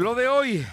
[0.00, 0.66] Lo de hoy,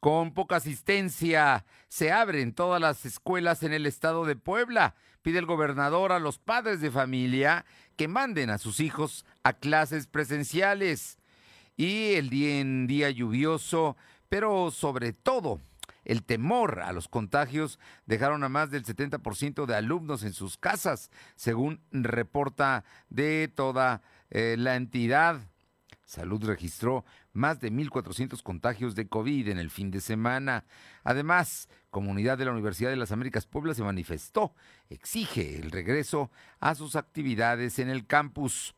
[0.00, 4.94] con poca asistencia, se abren todas las escuelas en el estado de Puebla.
[5.20, 7.66] Pide el gobernador a los padres de familia
[7.96, 11.18] que manden a sus hijos a clases presenciales.
[11.76, 13.98] Y el día en día lluvioso,
[14.30, 15.60] pero sobre todo
[16.06, 21.10] el temor a los contagios dejaron a más del 70% de alumnos en sus casas,
[21.36, 25.42] según reporta de toda eh, la entidad.
[26.10, 30.64] Salud registró más de 1.400 contagios de COVID en el fin de semana.
[31.04, 34.54] Además, comunidad de la Universidad de las Américas Puebla se manifestó,
[34.88, 38.74] exige el regreso a sus actividades en el campus.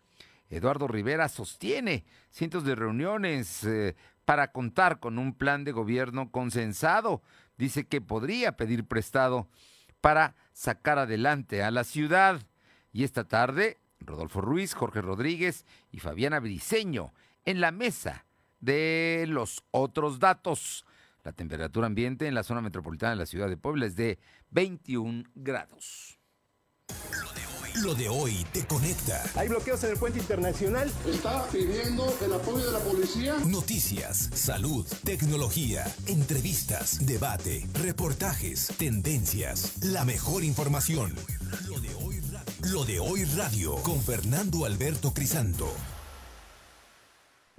[0.51, 7.23] Eduardo Rivera sostiene cientos de reuniones eh, para contar con un plan de gobierno consensado.
[7.57, 9.49] Dice que podría pedir prestado
[10.03, 12.43] para sacar adelante a la ciudad.
[12.93, 17.15] Y esta tarde, Rodolfo Ruiz, Jorge Rodríguez y Fabiana Briceño
[17.47, 18.27] en la mesa
[18.63, 20.87] de los otros datos.
[21.25, 24.19] La temperatura ambiente en la zona metropolitana de la ciudad de Puebla es de
[24.51, 26.19] 21 grados.
[27.83, 29.23] Lo de hoy te conecta.
[29.35, 30.93] Hay bloqueos en el puente internacional.
[31.07, 33.37] Está pidiendo el apoyo de la policía.
[33.47, 41.15] Noticias, salud, tecnología, entrevistas, debate, reportajes, tendencias, la mejor información.
[41.67, 45.73] Lo de hoy radio, Lo de hoy radio con Fernando Alberto Crisanto.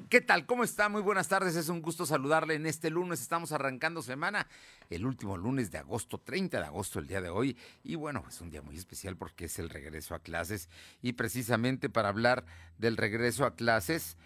[0.09, 0.47] ¿Qué tal?
[0.47, 0.89] ¿Cómo está?
[0.89, 1.55] Muy buenas tardes.
[1.55, 3.21] Es un gusto saludarle en este lunes.
[3.21, 4.47] Estamos arrancando semana,
[4.89, 7.55] el último lunes de agosto, 30 de agosto, el día de hoy.
[7.83, 10.67] Y bueno, es un día muy especial porque es el regreso a clases.
[11.03, 12.43] Y precisamente para hablar
[12.79, 14.17] del regreso a clases,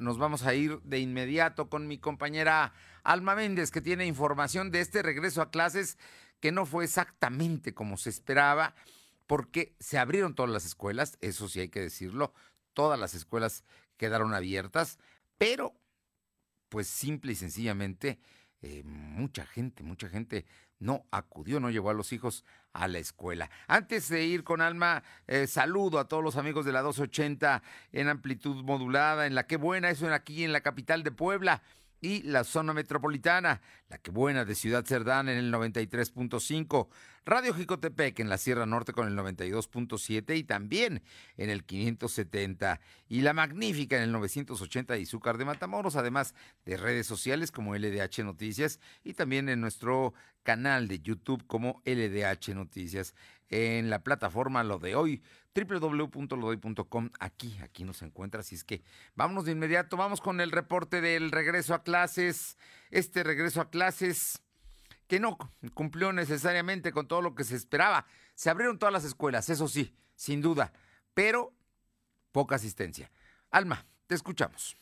[0.00, 4.80] nos vamos a ir de inmediato con mi compañera Alma Méndez, que tiene información de
[4.80, 5.98] este regreso a clases
[6.38, 8.76] que no fue exactamente como se esperaba,
[9.26, 12.32] porque se abrieron todas las escuelas, eso sí hay que decirlo,
[12.74, 13.64] todas las escuelas
[13.96, 14.98] quedaron abiertas
[15.38, 15.74] pero,
[16.68, 18.18] pues simple y sencillamente,
[18.62, 20.46] eh, mucha gente, mucha gente
[20.78, 23.50] no acudió, no llevó a los hijos a la escuela.
[23.66, 27.62] Antes de ir con Alma, eh, saludo a todos los amigos de la 280
[27.92, 31.62] en amplitud modulada, en la que buena, eso aquí en la capital de Puebla
[32.00, 36.88] y la zona metropolitana, la que buena de Ciudad Cerdán en el 93.5,
[37.24, 41.02] Radio Jicotepec en la Sierra Norte con el 92.7 y también
[41.36, 46.34] en el 570 y la magnífica en el 980 de Izúcar de Matamoros, además
[46.64, 50.14] de redes sociales como LDH Noticias y también en nuestro
[50.44, 53.14] canal de YouTube como LDH Noticias
[53.48, 55.22] en la plataforma Lo de Hoy,
[55.54, 57.10] www.lodoy.com.
[57.18, 58.40] Aquí, aquí nos encuentra.
[58.40, 58.82] Así es que
[59.14, 59.96] vámonos de inmediato.
[59.96, 62.56] Vamos con el reporte del regreso a clases.
[62.90, 64.42] Este regreso a clases
[65.06, 65.38] que no
[65.74, 68.06] cumplió necesariamente con todo lo que se esperaba.
[68.34, 70.72] Se abrieron todas las escuelas, eso sí, sin duda,
[71.14, 71.54] pero
[72.32, 73.10] poca asistencia.
[73.50, 74.76] Alma, te escuchamos.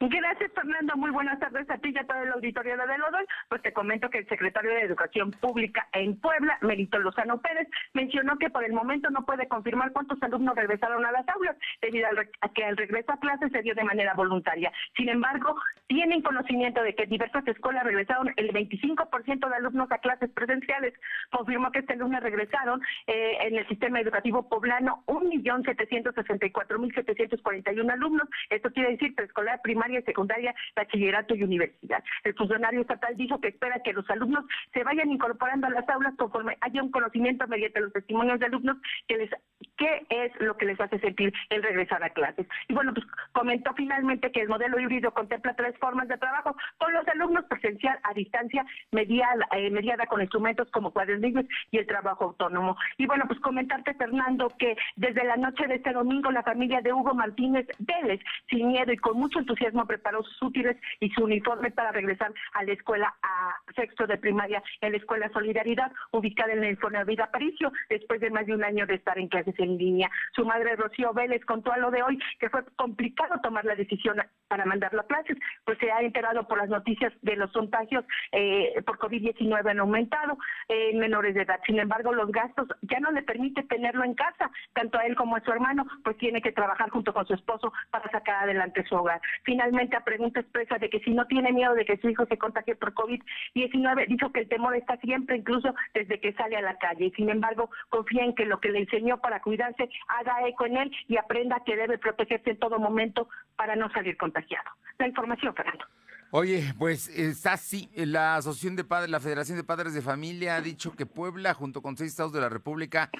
[0.00, 0.96] Gracias, Fernando.
[0.96, 3.26] Muy buenas tardes a ti y a todo el auditorio de Lodol.
[3.48, 8.38] Pues te comento que el secretario de Educación Pública en Puebla, Merito Lozano Pérez, mencionó
[8.38, 12.06] que por el momento no puede confirmar cuántos alumnos regresaron a las aulas, debido
[12.40, 14.72] a que el regreso a clases se dio de manera voluntaria.
[14.96, 15.56] Sin embargo,
[15.88, 20.94] tienen conocimiento de que diversas escuelas regresaron el 25% de alumnos a clases presenciales.
[21.30, 28.28] Confirmó que este lunes regresaron eh, en el sistema educativo poblano 1.764.741 alumnos.
[28.48, 32.02] Esto quiere decir preescolar, primaria secundaria, bachillerato y universidad.
[32.24, 36.14] El funcionario estatal dijo que espera que los alumnos se vayan incorporando a las aulas
[36.16, 39.30] conforme haya un conocimiento mediante los testimonios de alumnos que les
[39.76, 42.46] qué es lo que les hace sentir el regresar a clases.
[42.68, 46.92] Y bueno, pues comentó finalmente que el modelo híbrido contempla tres formas de trabajo con
[46.92, 52.24] los alumnos presencial a distancia, mediada, eh, mediada con instrumentos como cuadernillos y el trabajo
[52.24, 52.76] autónomo.
[52.96, 56.92] Y bueno, pues comentarte, Fernando, que desde la noche de este domingo la familia de
[56.92, 61.70] Hugo Martínez Vélez, sin miedo y con mucho entusiasmo, preparó sus útiles y su uniforme
[61.70, 66.64] para regresar a la escuela a sexto de primaria en la Escuela Solidaridad, ubicada en
[66.64, 70.10] el Vida Aparicio, después de más de un año de estar en clases en línea.
[70.34, 74.16] Su madre Rocío Vélez contó a lo de hoy que fue complicado tomar la decisión
[74.48, 78.82] para mandarlo a clases, pues se ha enterado por las noticias de los contagios eh,
[78.86, 80.38] por COVID-19 han aumentado
[80.68, 81.60] en menores de edad.
[81.66, 85.36] Sin embargo, los gastos ya no le permite tenerlo en casa, tanto a él como
[85.36, 88.94] a su hermano, pues tiene que trabajar junto con su esposo para sacar adelante su
[88.94, 89.20] hogar.
[89.42, 92.38] Finalmente, a pregunta expresa de que si no tiene miedo de que su hijo se
[92.38, 96.76] contagie por COVID-19, dijo que el temor está siempre, incluso desde que sale a la
[96.78, 97.06] calle.
[97.06, 100.76] Y sin embargo, confía en que lo que le enseñó para cuidarse haga eco en
[100.76, 104.70] él y aprenda que debe protegerse en todo momento para no salir contagiado.
[104.98, 105.84] La información, Fernando.
[106.30, 110.60] Oye, pues está así, la Asociación de Padres, la Federación de Padres de Familia ha
[110.60, 113.10] dicho que Puebla, junto con seis estados de la República,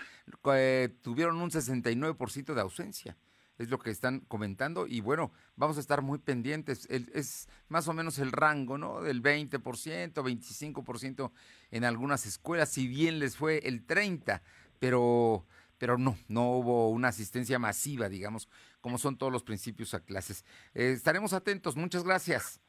[0.52, 3.16] eh, tuvieron un 69% de ausencia
[3.58, 6.86] es lo que están comentando y bueno, vamos a estar muy pendientes.
[6.90, 9.02] es más o menos el rango, ¿no?
[9.02, 11.32] Del 20%, 25%
[11.70, 14.40] en algunas escuelas, si bien les fue el 30%,
[14.78, 15.44] pero,
[15.76, 18.48] pero no, no hubo una asistencia masiva, digamos,
[18.80, 20.44] como son todos los principios a clases.
[20.74, 22.60] Eh, estaremos atentos, muchas gracias.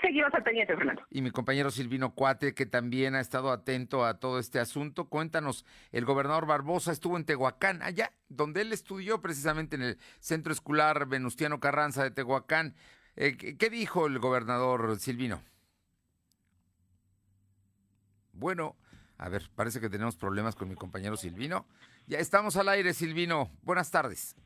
[0.00, 1.02] Seguimos al pendiente, Fernando.
[1.10, 5.08] Y mi compañero Silvino Cuate, que también ha estado atento a todo este asunto.
[5.08, 10.52] Cuéntanos, el gobernador Barbosa estuvo en Tehuacán, allá, donde él estudió precisamente en el Centro
[10.52, 12.74] Escolar Venustiano Carranza de Tehuacán.
[13.16, 15.42] Eh, ¿Qué dijo el gobernador Silvino?
[18.32, 18.76] Bueno,
[19.16, 21.66] a ver, parece que tenemos problemas con mi compañero Silvino.
[22.06, 23.50] Ya estamos al aire, Silvino.
[23.62, 24.36] Buenas tardes.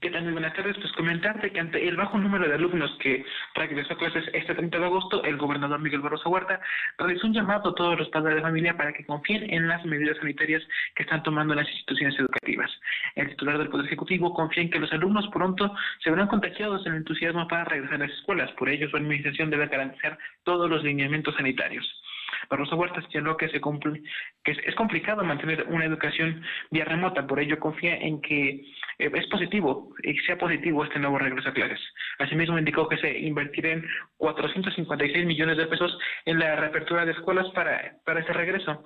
[0.00, 0.30] ¿Qué tal?
[0.30, 0.76] Buenas tardes.
[0.76, 4.78] Pues comentarte que ante el bajo número de alumnos que regresó a clases este 30
[4.78, 6.60] de agosto, el gobernador Miguel Barroso Huerta
[6.98, 10.18] realizó un llamado a todos los padres de familia para que confíen en las medidas
[10.18, 10.62] sanitarias
[10.94, 12.70] que están tomando las instituciones educativas.
[13.14, 16.92] El titular del Poder Ejecutivo confía en que los alumnos pronto se verán contagiados en
[16.92, 18.50] el entusiasmo para regresar a las escuelas.
[18.52, 21.86] Por ello, su administración debe garantizar todos los lineamientos sanitarios.
[22.50, 27.58] Barroso Huerta señaló que, se que es complicado mantener una educación vía remota, por ello
[27.58, 28.64] confía en que
[28.98, 31.80] eh, es positivo y sea positivo este nuevo regreso a clases.
[32.18, 33.84] Asimismo indicó que se invertirán
[34.16, 38.84] 456 millones de pesos en la reapertura de escuelas para, para este regreso.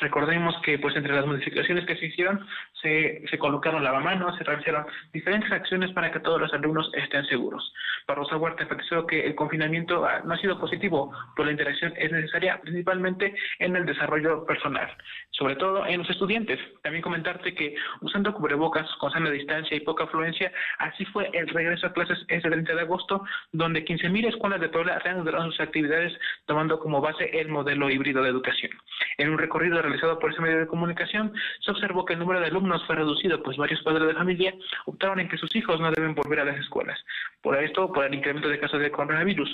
[0.00, 2.46] recordemos que pues entre las modificaciones que se hicieron
[2.80, 7.72] se, se colocaron lavamanos, se realizaron diferentes acciones para que todos los alumnos estén seguros.
[8.06, 12.60] Barroso Huerta enfatizó que el confinamiento no ha sido positivo, pues la interacción es necesaria
[12.60, 14.88] principalmente en el desarrollo personal,
[15.30, 16.58] sobre todo en los estudiantes.
[16.82, 21.86] También comentarte que usando cubrebocas con sana distancia y poca afluencia, así fue el regreso
[21.86, 26.12] a clases este 30 de agosto, donde 15.000 escuelas de Puebla reanudaron sus actividades
[26.46, 28.72] tomando como base el modelo híbrido de educación.
[29.18, 32.46] En un recorrido realizado por ese medio de comunicación, se observó que el número de
[32.46, 34.54] alumnos fue reducido, pues varios padres de familia
[34.86, 36.98] optaron en que sus hijos no deben volver a las escuelas.
[37.40, 39.48] Por esto, por el incremento de casos de coronavirus.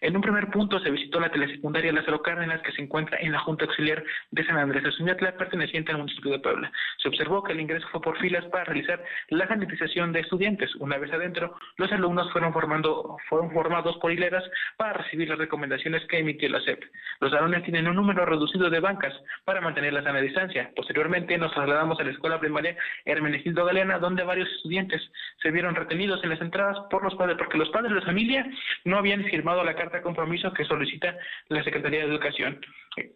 [0.00, 3.38] En un primer punto se visitó la telesecundaria Lázaro Cárdenas, que se encuentra en la
[3.40, 6.72] Junta Auxiliar de San Andrés de Suñatla, perteneciente al municipio de Puebla.
[7.02, 10.74] Se observó que el ingreso fue por filas para realizar la sanitización de estudiantes.
[10.76, 14.44] Una vez adentro, los alumnos fueron, formando, fueron formados por hileras
[14.76, 16.82] para recibir las recomendaciones que emitió la SEP.
[17.20, 19.14] Los salones tienen un número reducido de bancas
[19.44, 20.70] para mantener la sana distancia.
[20.74, 25.02] Posteriormente nos trasladamos a la escuela primaria Hermenegildo Galena, donde varios estudiantes
[25.42, 28.46] se vieron retenidos en las entradas por los padres, porque los padres de la familia
[28.84, 31.16] no habían firmado la carta compromiso que solicita
[31.48, 32.60] la Secretaría de Educación.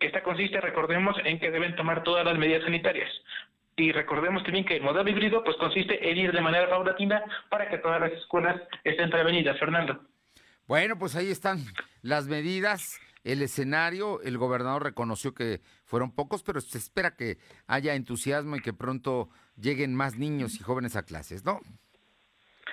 [0.00, 3.10] Esta consiste, recordemos, en que deben tomar todas las medidas sanitarias.
[3.76, 7.68] Y recordemos también que el modelo híbrido pues consiste en ir de manera paulatina para
[7.68, 9.58] que todas las escuelas estén prevenidas.
[9.58, 10.00] Fernando.
[10.66, 11.60] Bueno, pues ahí están
[12.02, 14.20] las medidas, el escenario.
[14.20, 19.30] El gobernador reconoció que fueron pocos, pero se espera que haya entusiasmo y que pronto
[19.56, 21.60] lleguen más niños y jóvenes a clases, ¿no?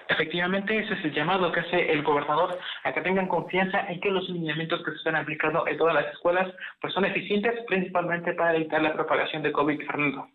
[0.07, 4.11] Efectivamente, ese es el llamado que hace el gobernador a que tengan confianza en que
[4.11, 8.55] los lineamientos que se están aplicando en todas las escuelas pues son eficientes, principalmente para
[8.55, 10.27] evitar la propagación de COVID, Fernando.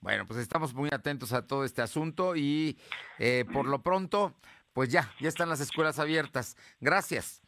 [0.00, 2.78] Bueno, pues estamos muy atentos a todo este asunto y
[3.18, 4.34] eh, por lo pronto,
[4.74, 6.56] pues ya, ya están las escuelas abiertas.
[6.80, 7.43] Gracias.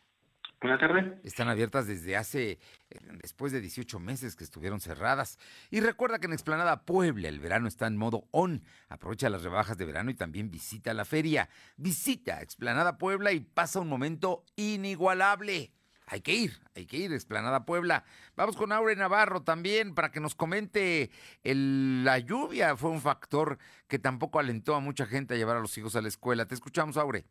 [0.66, 1.12] Buenas tardes.
[1.22, 2.58] Están abiertas desde hace, eh,
[3.22, 5.38] después de 18 meses que estuvieron cerradas.
[5.70, 8.64] Y recuerda que en Explanada Puebla el verano está en modo on.
[8.88, 11.48] Aprovecha las rebajas de verano y también visita la feria.
[11.76, 15.70] Visita Explanada Puebla y pasa un momento inigualable.
[16.08, 18.02] Hay que ir, hay que ir, Explanada Puebla.
[18.34, 21.12] Vamos con Aure Navarro también para que nos comente
[21.44, 22.76] la lluvia.
[22.76, 26.02] Fue un factor que tampoco alentó a mucha gente a llevar a los hijos a
[26.02, 26.46] la escuela.
[26.46, 27.24] Te escuchamos, Aure.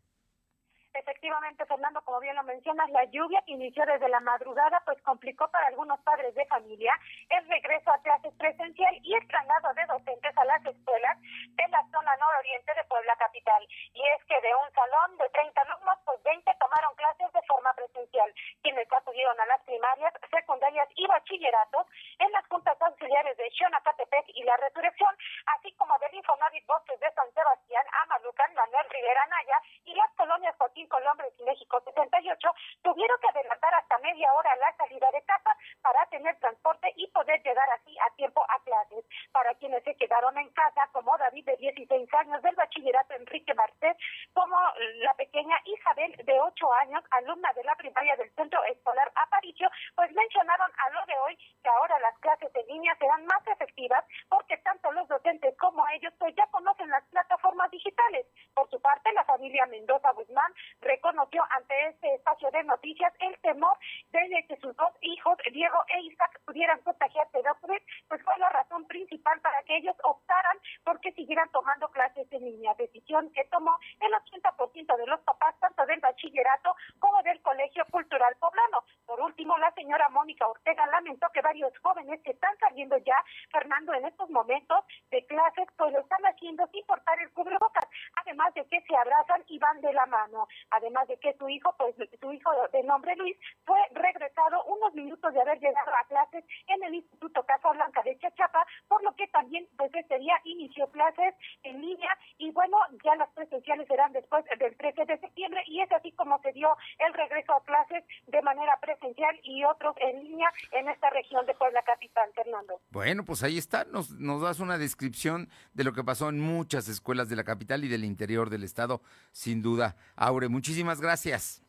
[1.05, 5.47] Efectivamente, Fernando, como bien lo mencionas, la lluvia que inició desde la madrugada, pues complicó
[5.51, 6.97] para algunos padres de familia
[7.29, 11.85] el regreso a clases presencial y el traslado de docentes a las escuelas de la
[11.93, 13.67] zona nororiente de Puebla Capital.
[13.93, 17.71] Y es que de un salón de 30 alumnos, pues 20 tomaron clases de forma
[17.73, 18.33] presencial,
[18.63, 21.85] quienes acudieron a las primarias, secundarias y bachilleratos
[22.17, 25.13] en las juntas auxiliares de Xonacatepec y La Resurrección,
[25.53, 30.55] así como del Infonavit Bosques de San Sebastián, Amalucan, Manuel Rivera Naya y las colonias
[30.57, 32.49] Joaquín Colombres y México 68
[32.81, 37.41] tuvieron que adelantar hasta media hora la salida de casa para tener transporte y poder
[37.43, 39.05] llegar así a tiempo a clases.
[39.31, 43.97] Para quienes se quedaron en casa, como David de 16 años del bachillerato Enrique Martés,
[44.33, 44.57] como
[45.03, 50.11] la pequeña Isabel de 8 años, alumna de la primaria del Centro Escolar Aparicio, pues
[50.13, 54.57] mencionaron a lo de hoy que ahora las clases en línea serán más efectivas porque
[54.57, 58.25] tanto los docentes como ellos pues ya conocen las plataformas digitales.
[58.53, 63.41] Por su parte, la familia Mendoza Guzmán reconoció ante este espacio de noticias el el
[63.41, 63.77] temor
[64.11, 68.49] de que sus dos hijos, Diego e Isaac, pudieran contagiarse de COVID, pues fue la
[68.49, 72.73] razón principal para que ellos optaran porque siguieran tomando clases en línea.
[72.75, 78.35] Decisión que tomó el 80% de los papás, tanto del bachillerato como del Colegio Cultural
[78.39, 78.83] Poblano.
[79.05, 83.93] Por último, la señora Mónica Ortega lamentó que varios jóvenes que están saliendo ya, Fernando,
[83.93, 87.87] en estos momentos de clases, pues lo están haciendo sin portar el cubrebocas,
[88.21, 91.75] además de que se abrazan y van de la mano, además de que su hijo,
[91.77, 96.43] pues su hijo de nombre Luis, fue regresado unos minutos de haber llegado a clases
[96.67, 100.87] en el Instituto Casa Blanca de Chachapa, por lo que también pues ese día inició
[100.91, 105.81] clases en línea y bueno, ya las presenciales serán después del 13 de septiembre y
[105.81, 110.23] es así como se dio el regreso a clases de manera presencial y otros en
[110.23, 112.79] línea en esta región de Puebla Capital, Fernando.
[113.25, 116.87] Bueno, pues ahí está, nos, nos das una descripción de lo que pasó en muchas
[116.87, 119.01] escuelas de la capital y del interior del estado,
[119.31, 119.95] sin duda.
[120.15, 121.63] Aure, muchísimas gracias.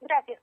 [0.00, 0.40] Gracias.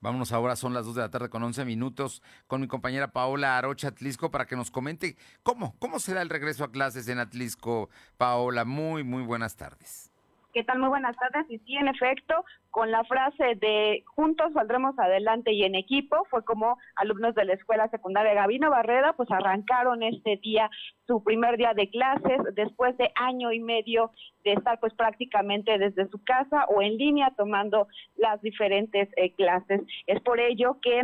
[0.00, 3.56] Vámonos ahora, son las 2 de la tarde con 11 minutos, con mi compañera Paola
[3.56, 7.88] Arocha Atlisco para que nos comente cómo, cómo será el regreso a clases en Atlisco.
[8.18, 10.12] Paola, muy, muy buenas tardes.
[10.52, 10.78] ¿Qué tal?
[10.78, 11.46] Muy buenas tardes.
[11.48, 16.44] Y sí, en efecto, con la frase de juntos saldremos adelante y en equipo, fue
[16.44, 20.70] como alumnos de la Escuela Secundaria Gabino Barreda, pues arrancaron este día
[21.06, 24.12] su primer día de clases después de año y medio
[24.44, 29.82] de estar pues prácticamente desde su casa o en línea tomando las diferentes eh, clases.
[30.06, 31.02] Es por ello que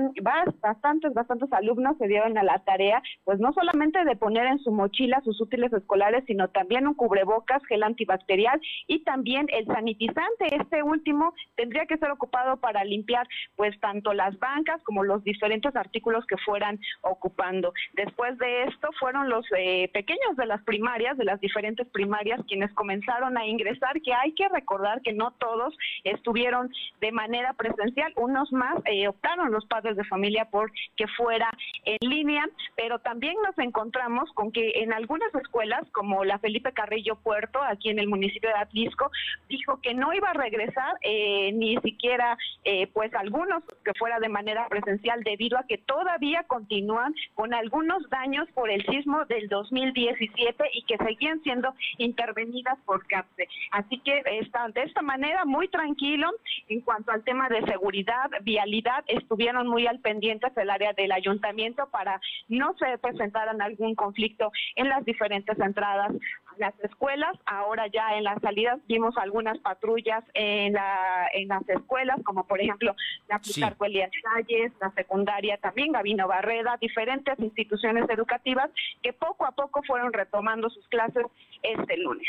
[0.63, 4.71] bastantes, bastantes alumnos se dieron a la tarea, pues no solamente de poner en su
[4.71, 10.55] mochila sus útiles escolares, sino también un cubrebocas, gel antibacterial y también el sanitizante.
[10.55, 15.75] Este último tendría que ser ocupado para limpiar pues tanto las bancas como los diferentes
[15.75, 17.73] artículos que fueran ocupando.
[17.95, 22.73] Después de esto fueron los eh, pequeños de las primarias, de las diferentes primarias, quienes
[22.75, 26.71] comenzaron a ingresar, que hay que recordar que no todos estuvieron
[27.01, 31.51] de manera presencial, unos más eh, optaron los padres de familia por que fuera
[31.85, 32.45] en línea,
[32.77, 37.91] pero también nos encontramos con que en algunas escuelas, como la Felipe Carrillo Puerto, aquí
[37.91, 39.11] en el municipio de Atlisco,
[39.49, 44.29] dijo que no iba a regresar eh, ni siquiera eh, pues algunos que fuera de
[44.29, 50.65] manera presencial debido a que todavía continúan con algunos daños por el sismo del 2017
[50.73, 53.49] y que seguían siendo intervenidas por CAPSE.
[53.73, 56.31] Así que está, de esta manera muy tranquilo
[56.69, 61.89] en cuanto al tema de seguridad, vialidad, estuvieron muy al pendiente del área del ayuntamiento
[61.91, 66.13] para no se presentaran algún conflicto en las diferentes entradas
[66.59, 67.37] las escuelas.
[67.47, 72.61] Ahora ya en las salidas vimos algunas patrullas en, la, en las escuelas, como por
[72.61, 72.95] ejemplo
[73.29, 73.91] la Plutarco sí.
[73.91, 78.71] Elías Calles, la secundaria también, Gabino Barreda, diferentes instituciones educativas
[79.03, 81.25] que poco a poco fueron retomando sus clases
[81.63, 82.27] este lunes.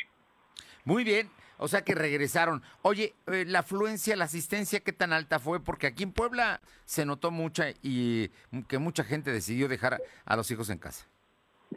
[0.83, 1.29] Muy bien.
[1.59, 2.61] O sea que regresaron.
[2.83, 5.59] Oye, eh, la afluencia, la asistencia, ¿qué tan alta fue?
[5.63, 8.29] Porque aquí en Puebla se notó mucha y
[8.67, 11.07] que mucha gente decidió dejar a los hijos en casa.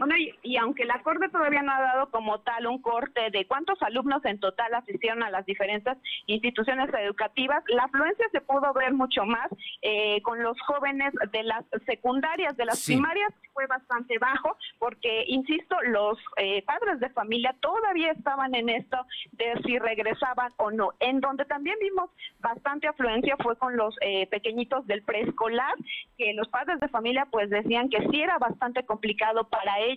[0.01, 3.47] Bueno, y, y, aunque la Corte todavía no ha dado como tal un corte de
[3.47, 8.95] cuántos alumnos en total asistieron a las diferentes instituciones educativas, la afluencia se pudo ver
[8.95, 9.47] mucho más
[9.83, 12.95] eh, con los jóvenes de las secundarias, de las sí.
[12.95, 18.97] primarias fue bastante bajo, porque, insisto, los eh, padres de familia todavía estaban en esto
[19.33, 20.95] de si regresaban o no.
[21.01, 25.75] En donde también vimos bastante afluencia fue con los eh, pequeñitos del preescolar,
[26.17, 29.90] que los padres de familia pues decían que sí era bastante complicado para ellos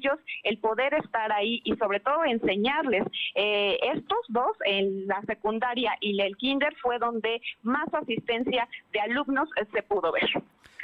[0.44, 3.06] el poder estar ahí y sobre todo enseñarles.
[3.36, 9.50] Eh, estos dos, en la secundaria y el kinder, fue donde más asistencia de alumnos
[9.58, 10.30] eh, se pudo ver.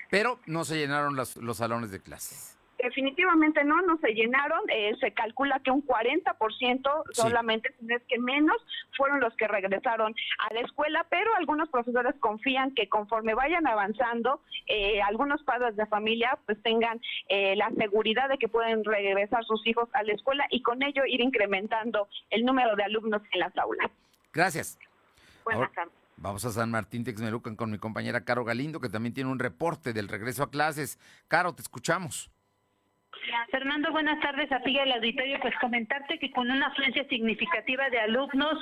[0.10, 2.59] Pero no se llenaron los salones de clases.
[2.82, 4.62] Definitivamente no, no se llenaron.
[4.70, 7.94] Eh, se calcula que un 40% solamente, sí.
[7.94, 8.56] es que menos,
[8.96, 14.42] fueron los que regresaron a la escuela, pero algunos profesores confían que conforme vayan avanzando,
[14.68, 19.66] eh, algunos padres de familia pues tengan eh, la seguridad de que pueden regresar sus
[19.68, 23.58] hijos a la escuela y con ello ir incrementando el número de alumnos en las
[23.58, 23.92] aulas.
[24.32, 24.80] Gracias.
[25.44, 25.94] Buenas tardes.
[26.16, 29.94] Vamos a San Martín Texmelucan con mi compañera Caro Galindo, que también tiene un reporte
[29.94, 31.00] del regreso a clases.
[31.30, 32.30] Caro, te escuchamos.
[33.52, 35.40] Fernando, buenas tardes a ti al auditorio.
[35.42, 38.58] Pues comentarte que con una afluencia significativa de alumnos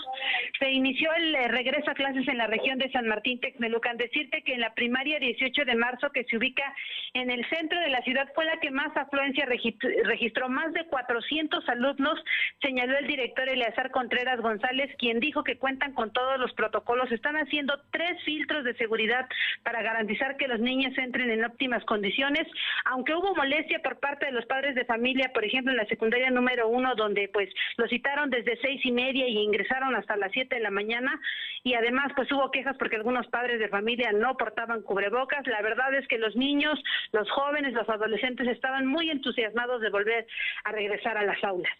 [0.59, 3.97] se inició el eh, regreso a clases en la región de San Martín Texmelucan.
[3.97, 6.73] Decirte que en la primaria 18 de marzo, que se ubica
[7.13, 11.67] en el centro de la ciudad fue la que más afluencia registró, más de 400
[11.69, 12.23] alumnos,
[12.61, 17.35] señaló el director Eleazar Contreras González, quien dijo que cuentan con todos los protocolos, están
[17.35, 19.27] haciendo tres filtros de seguridad
[19.63, 22.47] para garantizar que los niños entren en óptimas condiciones,
[22.85, 26.29] aunque hubo molestia por parte de los padres de familia, por ejemplo, en la secundaria
[26.29, 30.55] número uno, donde pues lo citaron desde seis y media y ingresaron hasta las siete
[30.55, 31.19] de la mañana,
[31.63, 35.45] y además pues hubo quejas porque algunos padres de familia no portaban cubrebocas.
[35.47, 36.79] La verdad es que los niños,
[37.11, 40.27] los jóvenes, los adolescentes estaban muy entusiasmados de volver
[40.63, 41.73] a regresar a las aulas.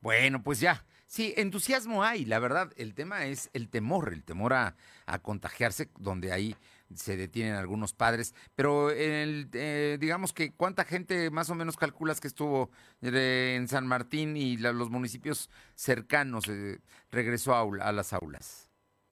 [0.00, 0.82] Bueno, pues ya.
[1.04, 2.72] Sí, entusiasmo hay, la verdad.
[2.76, 4.76] El tema es el temor, el temor a,
[5.22, 6.54] contagiarse, donde ahí
[6.94, 8.34] se detienen algunos padres.
[8.54, 12.70] Pero el, eh, digamos que cuánta gente más o menos calculas que estuvo
[13.02, 16.80] en San Martín y los municipios cercanos eh,
[17.10, 18.69] regresó a las aulas.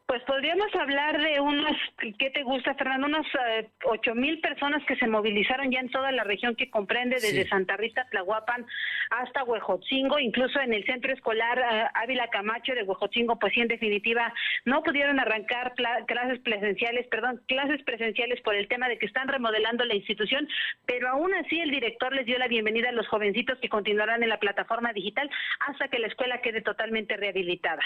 [0.09, 1.77] Pues podríamos hablar de unos,
[2.19, 3.09] ¿qué te gusta, Fernando?
[3.09, 7.17] Unos eh, ocho mil personas que se movilizaron ya en toda la región que comprende
[7.17, 8.65] desde Santa Rita, Tlahuapan
[9.11, 13.69] hasta Huejotzingo, incluso en el centro escolar eh, Ávila Camacho de Huejotzingo, pues sí, en
[13.69, 14.33] definitiva,
[14.65, 15.75] no pudieron arrancar
[16.07, 20.49] clases presenciales, perdón, clases presenciales por el tema de que están remodelando la institución,
[20.87, 24.31] pero aún así el director les dio la bienvenida a los jovencitos que continuarán en
[24.31, 25.29] la plataforma digital
[25.69, 27.83] hasta que la escuela quede totalmente rehabilitada.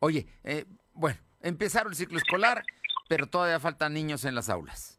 [0.00, 0.64] Oye, eh,
[0.94, 2.64] bueno empezaron el ciclo escolar,
[3.08, 4.96] pero todavía faltan niños en las aulas.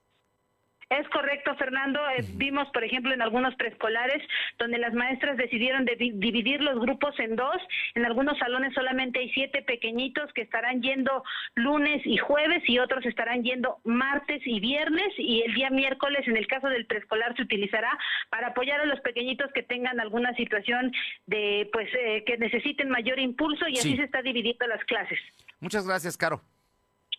[0.89, 1.99] Es correcto, Fernando.
[2.11, 4.23] Eh, vimos, por ejemplo, en algunos preescolares
[4.57, 7.57] donde las maestras decidieron dividir los grupos en dos.
[7.95, 11.23] En algunos salones solamente hay siete pequeñitos que estarán yendo
[11.55, 15.13] lunes y jueves y otros estarán yendo martes y viernes.
[15.17, 17.97] Y el día miércoles, en el caso del preescolar, se utilizará
[18.29, 20.93] para apoyar a los pequeñitos que tengan alguna situación
[21.25, 25.19] de, pues, eh, que necesiten mayor impulso y así se está dividiendo las clases.
[25.59, 26.41] Muchas gracias, Caro.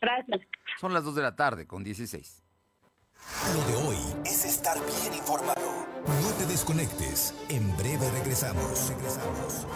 [0.00, 0.40] Gracias.
[0.80, 2.42] Son las dos de la tarde con 16.
[3.54, 5.87] Lo de hoy es estar bien informado.
[6.07, 7.35] No te desconectes.
[7.49, 8.88] En breve regresamos.
[8.88, 9.66] Regresamos.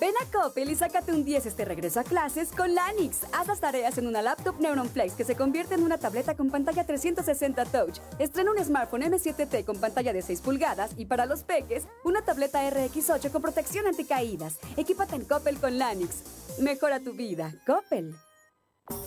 [0.00, 3.18] Ven a Coppel y sácate un 10 este regreso a clases con Lanix.
[3.32, 6.50] Haz las tareas en una laptop Neuron Flex que se convierte en una tableta con
[6.50, 7.98] pantalla 360 Touch.
[8.18, 12.66] Estrena un smartphone M7T con pantalla de 6 pulgadas y para los peques, una tableta
[12.70, 14.58] RX8 con protección anticaídas.
[14.78, 16.22] Equípate en Coppel con Lanix.
[16.60, 17.52] Mejora tu vida.
[17.66, 18.16] Coppel.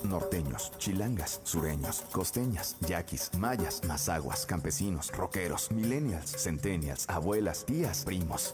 [0.04, 8.54] Norteños, chilangas, sureños, costeñas, yaquis, mayas, mazaguas, campesinos, rockeros, millennials, centennials, abuelas, tías, primos.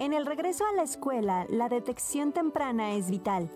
[0.00, 3.50] En el regreso a la escuela, la detección temprana es vital.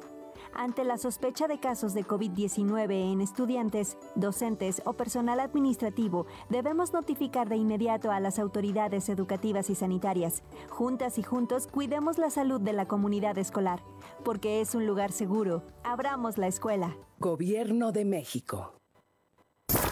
[0.52, 7.48] Ante la sospecha de casos de COVID-19 en estudiantes, docentes o personal administrativo, debemos notificar
[7.48, 10.42] de inmediato a las autoridades educativas y sanitarias.
[10.68, 13.83] Juntas y juntos cuidemos la salud de la comunidad escolar,
[14.22, 15.62] porque es un lugar seguro.
[15.83, 16.94] Abramos la escuela.
[17.18, 18.74] Gobierno de México.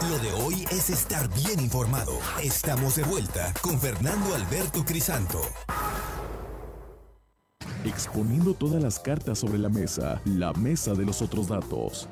[0.07, 2.13] Lo de hoy es estar bien informado.
[2.43, 5.41] Estamos de vuelta con Fernando Alberto Crisanto
[7.89, 12.07] exponiendo todas las cartas sobre la mesa, la mesa de los otros datos.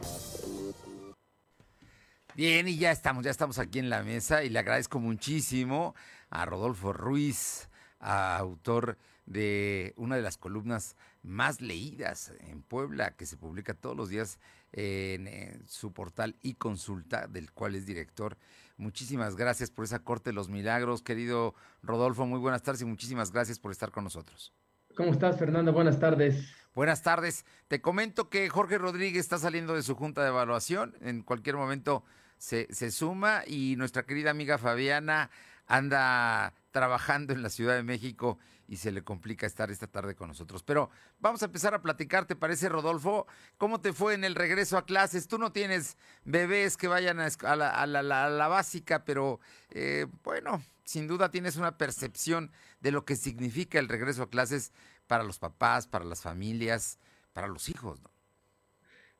[2.35, 5.95] Bien, y ya estamos, ya estamos aquí en la mesa y le agradezco muchísimo
[6.29, 13.37] a Rodolfo Ruiz, autor de una de las columnas más leídas en Puebla, que se
[13.37, 14.39] publica todos los días
[14.71, 18.37] en, su portal y consulta, del cual es director.
[18.77, 21.53] Muchísimas gracias por esa corte de los milagros, querido
[21.83, 22.25] Rodolfo.
[22.25, 24.53] Muy buenas tardes y muchísimas gracias por estar con nosotros.
[24.95, 25.73] ¿Cómo estás, Fernando?
[25.73, 26.53] Buenas tardes.
[26.73, 27.45] Buenas tardes.
[27.67, 30.95] Te comento que Jorge Rodríguez está saliendo de su junta de evaluación.
[31.01, 32.03] En cualquier momento
[32.37, 35.29] se, suma y nuestra querida amiga Fabiana
[35.67, 40.29] anda trabajando en la Ciudad de México y se le complica estar esta tarde con
[40.29, 40.63] nosotros.
[40.63, 43.27] Pero vamos a empezar a platicar, ¿te parece, Rodolfo?
[43.57, 45.27] ¿Cómo te fue en el regreso a clases?
[45.27, 51.55] Tú no tienes bebés que vayan a, la, básica, pero eh, bueno, sin duda tienes
[51.55, 52.51] una percepción
[52.81, 54.73] de lo que significa el regreso a clases
[55.07, 56.99] para los papás, para las familias,
[57.33, 58.11] para los hijos, ¿no?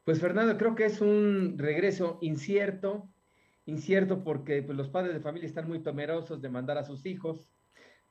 [0.04, 3.08] Pues Fernando, creo que es un regreso incierto,
[3.66, 7.50] incierto porque pues, los padres de familia están muy temerosos de mandar a sus hijos.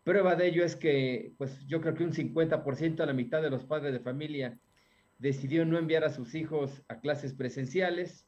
[0.05, 3.51] Prueba de ello es que, pues yo creo que un 50% a la mitad de
[3.51, 4.59] los padres de familia
[5.19, 8.27] decidió no enviar a sus hijos a clases presenciales.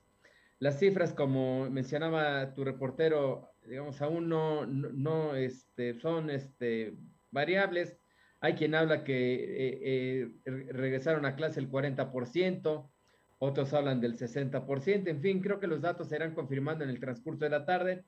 [0.59, 6.95] Las cifras, como mencionaba tu reportero, digamos, aún no, no, este, son este,
[7.31, 7.97] variables.
[8.41, 9.81] Hay quien habla que eh,
[10.45, 12.91] eh, regresaron a clase el 40%,
[13.39, 17.01] otros hablan del 60%, en fin, creo que los datos se irán confirmando en el
[17.01, 18.05] transcurso de la tarde.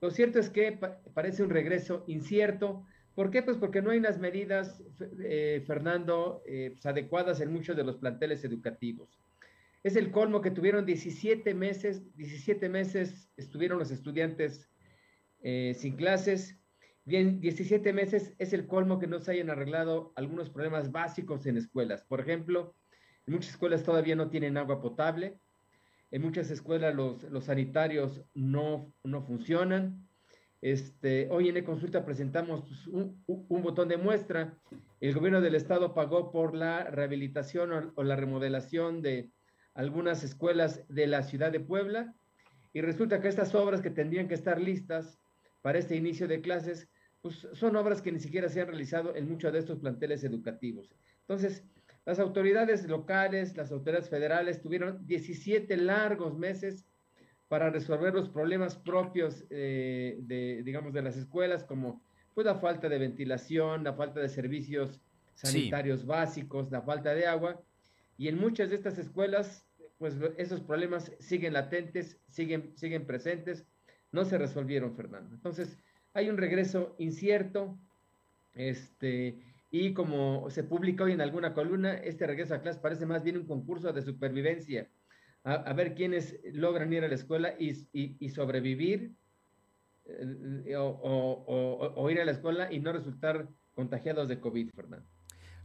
[0.00, 0.78] Lo cierto es que
[1.14, 2.84] parece un regreso incierto.
[3.14, 3.42] ¿Por qué?
[3.42, 4.80] Pues porque no hay unas medidas,
[5.24, 9.18] eh, Fernando, pues adecuadas en muchos de los planteles educativos.
[9.82, 14.68] Es el colmo que tuvieron 17 meses, 17 meses estuvieron los estudiantes
[15.42, 16.58] eh, sin clases.
[17.04, 21.56] Bien, 17 meses es el colmo que no se hayan arreglado algunos problemas básicos en
[21.56, 22.02] escuelas.
[22.04, 22.74] Por ejemplo,
[23.26, 25.38] en muchas escuelas todavía no tienen agua potable.
[26.10, 30.06] En muchas escuelas los, los sanitarios no, no funcionan.
[30.60, 34.58] Este, hoy en la consulta presentamos un, un, botón de muestra.
[35.00, 39.30] El gobierno del estado pagó por la rehabilitación o, o la remodelación de
[39.74, 42.14] algunas escuelas de la ciudad de Puebla
[42.72, 45.20] y resulta que estas obras que tendrían que estar listas
[45.68, 46.88] para este inicio de clases,
[47.20, 50.90] pues son obras que ni siquiera se han realizado en muchos de estos planteles educativos.
[51.20, 51.62] Entonces,
[52.06, 56.86] las autoridades locales, las autoridades federales tuvieron 17 largos meses
[57.48, 62.02] para resolver los problemas propios eh, de, digamos, de las escuelas, como
[62.32, 65.02] pues, la falta de ventilación, la falta de servicios
[65.34, 67.62] sanitarios básicos, la falta de agua.
[68.16, 69.66] Y en muchas de estas escuelas
[69.98, 73.66] pues esos problemas siguen latentes, siguen, siguen presentes,
[74.12, 75.34] no se resolvieron, Fernando.
[75.34, 75.78] Entonces,
[76.14, 77.78] hay un regreso incierto,
[78.54, 79.40] este,
[79.70, 83.36] y como se publica hoy en alguna columna, este regreso a clase parece más bien
[83.36, 84.88] un concurso de supervivencia,
[85.44, 89.12] a, ver quiénes logran ir a la escuela y, sobrevivir,
[90.04, 95.17] eh, o, o ir a la escuela y no resultar contagiados de COVID, Fernando.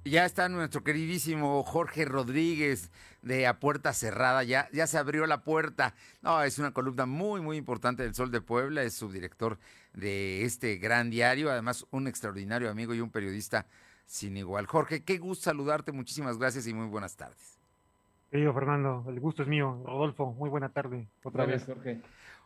[0.06, 5.44] Ya está nuestro queridísimo Jorge Rodríguez de A Puerta Cerrada, ya, ya se abrió la
[5.44, 5.96] puerta.
[6.22, 9.60] No, es una columna muy, muy importante del Sol de Puebla, es subdirector
[9.94, 13.66] de este gran diario, además un extraordinario amigo y un periodista
[14.06, 14.66] sin igual.
[14.66, 17.58] Jorge, qué gusto saludarte, muchísimas gracias y muy buenas tardes.
[18.30, 19.84] Querido Fernando, el gusto es mío.
[19.86, 21.64] Rodolfo, muy buena tarde otra vez.
[21.66, 22.02] Jorge.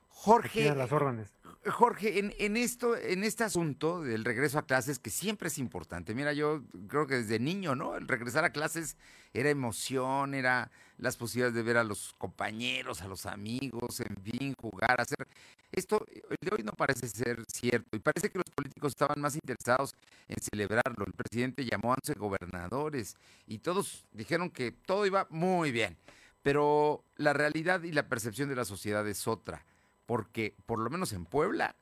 [0.10, 1.32] Jorge, las órdenes.
[1.72, 6.14] Jorge, en, en, esto, en este asunto del regreso a clases, que siempre es importante,
[6.14, 7.96] mira, yo creo que desde niño, ¿no?
[7.96, 8.98] El regresar a clases
[9.34, 14.54] era emoción, era las posibilidades de ver a los compañeros, a los amigos, en fin,
[14.60, 15.28] jugar, hacer.
[15.72, 16.06] Esto
[16.42, 19.94] de hoy no parece ser cierto y parece que los políticos estaban más interesados
[20.28, 21.06] en celebrarlo.
[21.06, 25.98] El presidente llamó a 11 gobernadores y todos dijeron que todo iba muy bien,
[26.42, 29.66] pero la realidad y la percepción de la sociedad es otra
[30.08, 31.76] porque por lo menos en Puebla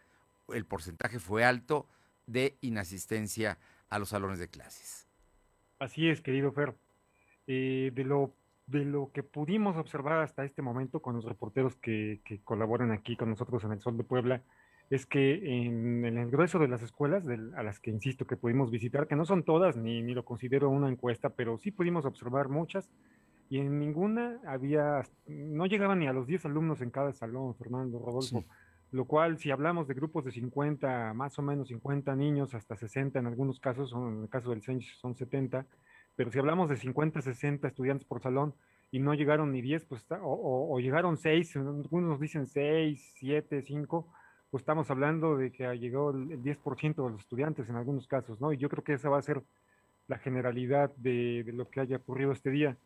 [0.50, 1.88] el porcentaje fue alto
[2.28, 3.58] de inasistencia
[3.90, 5.08] a los salones de clases.
[5.80, 6.76] Así es, querido Fer.
[7.48, 8.34] Eh, de, lo,
[8.66, 13.30] de lo que pudimos observar hasta este momento con los reporteros que, colaboran aquí con
[13.30, 14.42] nosotros en el Sol de Puebla,
[14.90, 19.08] es que en, el grueso de las escuelas a las que insisto que pudimos visitar,
[19.08, 22.90] que no son todas, ni, ni lo considero una encuesta, pero sí pudimos observar muchas,
[23.50, 28.00] y en ninguna había, no llegaban ni a los 10 alumnos en cada salón, Fernando,
[28.00, 28.44] Rodolfo,
[28.92, 33.20] lo cual si hablamos de grupos de 50, más o menos 50 niños, hasta 60
[33.20, 35.66] en algunos casos, en el caso del CENCH son 70,
[36.16, 38.54] pero si hablamos de 50, 60 estudiantes por salón
[38.92, 43.62] y no llegaron ni 10, pues, o, o, llegaron 6, algunos nos dicen 6, 7,
[43.62, 44.08] 5,
[44.50, 48.54] pues estamos hablando de que llegó el 10% de los estudiantes en algunos casos, ¿no?
[48.54, 49.44] Y yo creo que esa va a ser
[50.08, 52.78] la generalidad de, de lo que haya ocurrido este día.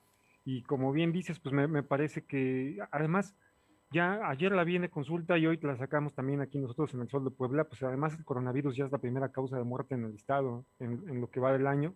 [0.46, 3.36] Y como bien dices, pues me, parece que además
[3.92, 7.10] ya ayer la vi en consulta y hoy la sacamos también aquí nosotros en el
[7.10, 10.06] Sol de Puebla, pues además el coronavirus ya es la primera causa de muerte en
[10.06, 11.96] el estado en, lo que va del año.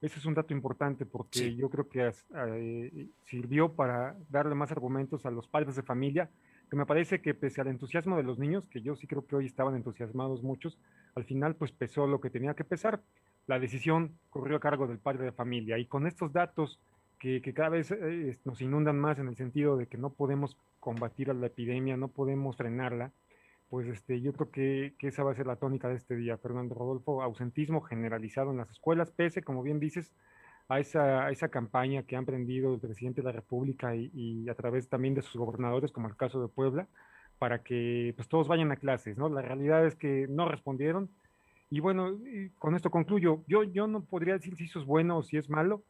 [0.00, 5.26] Ese es un dato importante porque yo creo que eh, sirvió para darle más argumentos
[5.26, 6.30] a los padres de familia,
[6.70, 9.36] que me parece que pese al entusiasmo de los niños, que yo sí creo que
[9.36, 10.78] hoy estaban entusiasmados muchos,
[11.14, 13.02] al final pues pesó lo que tenía que pesar.
[13.46, 16.78] La decisión corrió a cargo del padre de familia y con estos datos
[17.20, 21.30] que, cada vez eh, nos inundan más en el sentido de que no podemos combatir
[21.30, 23.12] a la epidemia, no podemos frenarla,
[23.68, 26.38] pues este, yo creo que, que, esa va a ser la tónica de este día,
[26.38, 30.10] Fernando Rodolfo, ausentismo generalizado en las escuelas, pese, como bien dices,
[30.70, 34.54] a esa, a esa campaña que ha emprendido el presidente de la República y, a
[34.54, 36.86] través también de sus gobernadores, como el caso de Puebla,
[37.38, 39.28] para que pues, todos vayan a clases, ¿no?
[39.28, 41.10] La realidad es que no respondieron.
[41.70, 42.18] Y bueno,
[42.58, 43.42] con esto concluyo.
[43.46, 45.82] Yo, yo no podría decir si eso es bueno o si es malo,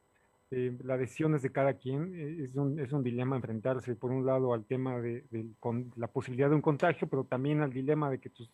[0.50, 4.10] eh, la decisión es de cada quien, eh, es un, es un dilema enfrentarse por
[4.10, 5.24] un lado al tema de,
[5.60, 8.50] con la posibilidad de un contagio, pero también al dilema de que tus,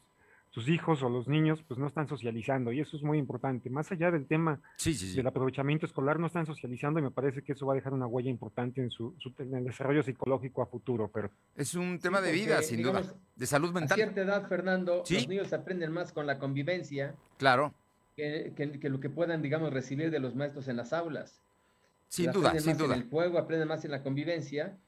[0.51, 3.71] tus hijos o los niños pues no están socializando y eso es muy importante.
[3.71, 7.67] Más allá del tema del aprovechamiento escolar, no están socializando y me parece que eso
[7.67, 11.11] va a dejar una huella importante en, su, en el desarrollo psicológico a futuro.
[11.13, 13.03] Pero Es un tema de vida, sin duda,
[13.37, 13.93] de salud mental.
[13.93, 17.15] A cierta edad, Fernando, los niños aprenden más con la convivencia.
[17.39, 17.73] Claro.
[18.17, 21.43] Que, que, lo que puedan, digamos, recibir de los maestros en las aulas.
[22.09, 22.95] Sin duda, sin duda.
[22.95, 24.79] En el juego, aprende más en la convivencia.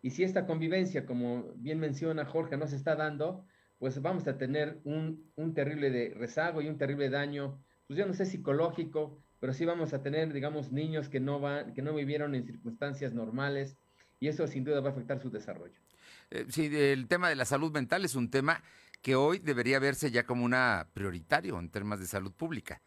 [0.00, 3.44] Y si esta convivencia, como bien menciona Jorge, no se está dando,
[3.78, 8.06] pues vamos a tener un, un terrible de rezago y un terrible daño, pues yo
[8.06, 11.94] no sé psicológico, pero sí vamos a tener, digamos, niños que no, van, que no
[11.94, 13.76] vivieron en circunstancias normales
[14.20, 15.80] y eso sin duda va a afectar su desarrollo.
[16.30, 18.62] Eh, sí, el tema de la salud mental es un tema
[19.02, 22.82] que hoy debería verse ya como una prioritario en temas de salud pública,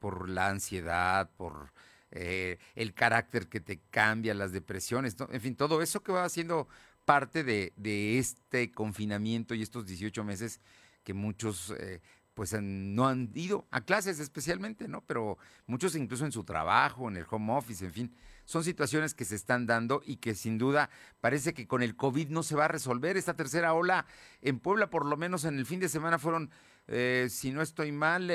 [0.00, 1.72] por la ansiedad, por
[2.14, 6.68] eh, el carácter que te cambia, las depresiones, en fin, todo eso que va haciendo
[7.06, 10.60] parte de, este confinamiento y estos 18 meses
[11.04, 12.02] que muchos eh,
[12.34, 15.00] pues no han ido a clases especialmente, ¿no?
[15.06, 19.24] Pero muchos incluso en su trabajo, en el home office, en fin, son situaciones que
[19.24, 20.90] se están dando y que sin duda
[21.22, 23.16] parece que con el COVID no se va a resolver.
[23.16, 24.04] Esta tercera ola
[24.42, 26.50] en Puebla, por lo menos en el fin de semana, fueron,
[26.88, 28.30] eh, si no estoy mal,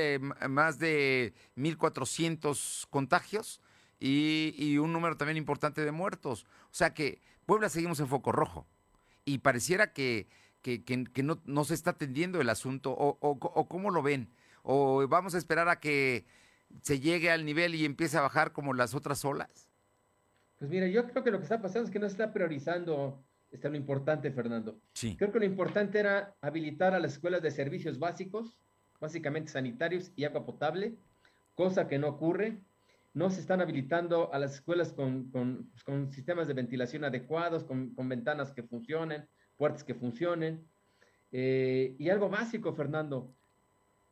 [0.50, 3.62] más de 1.400 contagios
[4.00, 6.46] y, un número también importante de muertos.
[6.66, 8.68] O sea que Puebla seguimos en foco rojo
[9.26, 10.28] y pareciera que,
[10.62, 14.30] que, no, no, se está atendiendo el asunto o, o, cómo lo ven.
[14.64, 16.26] O vamos a esperar a que
[16.82, 19.70] se llegue al nivel y empiece a bajar como las otras olas.
[20.60, 23.24] Pues mira, yo creo que lo que está pasando es que no se está priorizando
[23.52, 24.80] está lo importante, Fernando.
[24.94, 25.16] Sí.
[25.18, 28.58] Creo que lo importante era habilitar a las escuelas de servicios básicos,
[29.00, 30.96] básicamente sanitarios y agua potable,
[31.56, 32.60] cosa que no ocurre
[33.18, 38.54] no se están habilitando a las escuelas con, pues, sistemas de ventilación adecuados, con, ventanas
[38.54, 39.28] que funcionen,
[39.58, 40.64] puertas que funcionen.
[41.32, 43.34] Eh, y algo básico, Fernando,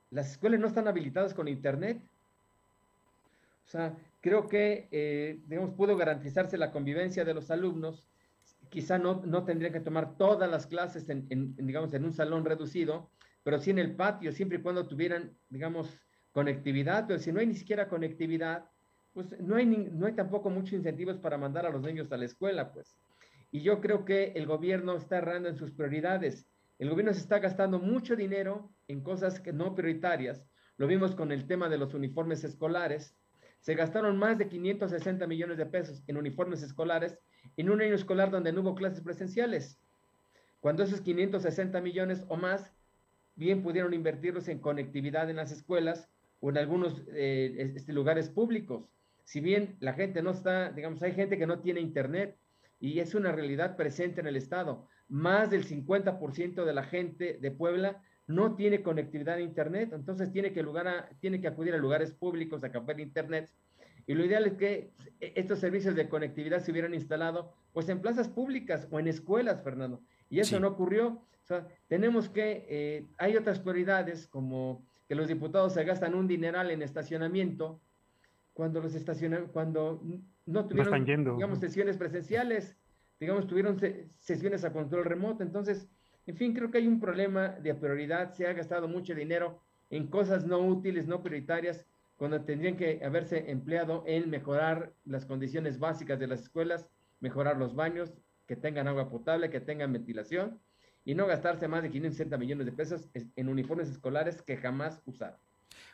[0.10, 2.02] las escuelas no están habilitadas con Internet.
[3.64, 8.08] O sea, creo que, eh, digamos, pudo garantizarse la convivencia de los alumnos.
[8.70, 13.12] Quizá no, no tendrían que tomar todas las clases en, digamos, en un salón reducido,
[13.44, 15.96] pero sí en el patio, siempre y cuando tuvieran, digamos,
[16.32, 17.06] conectividad.
[17.06, 18.66] Pero si no hay ni siquiera conectividad,
[19.16, 22.26] pues no hay, no hay tampoco muchos incentivos para mandar a los niños a la
[22.26, 22.98] escuela, pues.
[23.50, 26.46] Y yo creo que el gobierno está errando en sus prioridades.
[26.80, 30.44] El gobierno se está gastando mucho dinero en cosas que no prioritarias.
[30.76, 33.16] Lo vimos con el tema de los uniformes escolares.
[33.62, 37.18] Se gastaron más de 560 millones de pesos en uniformes escolares
[37.56, 39.80] en un año escolar donde no hubo clases presenciales.
[40.60, 42.70] Cuando esos 560 millones o más
[43.36, 46.10] bien pudieron invertirlos en conectividad en las escuelas
[46.42, 48.90] o en algunos eh, este, lugares públicos
[49.26, 52.38] si bien la gente no está, digamos, hay gente que no tiene internet
[52.80, 54.88] y es una realidad presente en el Estado.
[55.08, 60.54] Más del 50% de la gente de Puebla no tiene conectividad a internet, entonces tiene
[60.54, 63.52] que, lugar tiene que acudir a lugares públicos a cambiar internet.
[64.08, 68.28] Y lo ideal es que estos servicios de conectividad se hubieran instalado pues en plazas
[68.28, 70.02] públicas o en escuelas, Fernando.
[70.30, 71.08] Y eso no ocurrió.
[71.08, 76.28] O sea, tenemos que, eh, hay otras prioridades como que los diputados se gastan un
[76.28, 77.82] dineral en estacionamiento
[78.56, 80.02] cuando los estacionan, cuando
[80.46, 82.78] no tuvieron, digamos, sesiones presenciales,
[83.20, 83.78] digamos, tuvieron
[84.18, 85.44] sesiones a control remoto.
[85.44, 85.90] Entonces,
[86.26, 88.32] en fin, creo que hay un problema de prioridad.
[88.32, 93.52] Se ha gastado mucho dinero en cosas no útiles, no prioritarias, cuando tendrían que haberse
[93.52, 96.88] empleado en mejorar las condiciones básicas de las escuelas,
[97.20, 98.14] mejorar los baños,
[98.48, 100.62] que tengan agua potable, que tengan ventilación,
[101.04, 105.38] y no gastarse más de 560 millones de pesos en uniformes escolares que jamás usaron.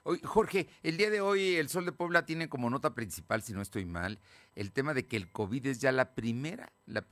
[0.03, 3.61] Jorge, el día de hoy el Sol de Puebla tiene como nota principal, si no
[3.61, 4.19] estoy mal,
[4.55, 7.05] el tema de que el COVID es ya la primera, la,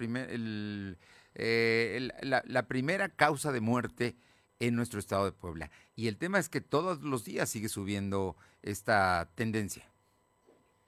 [1.36, 4.16] eh, la, primera causa de muerte
[4.60, 5.70] en nuestro estado de Puebla.
[5.96, 9.84] Y el tema es que todos los días sigue subiendo esta tendencia.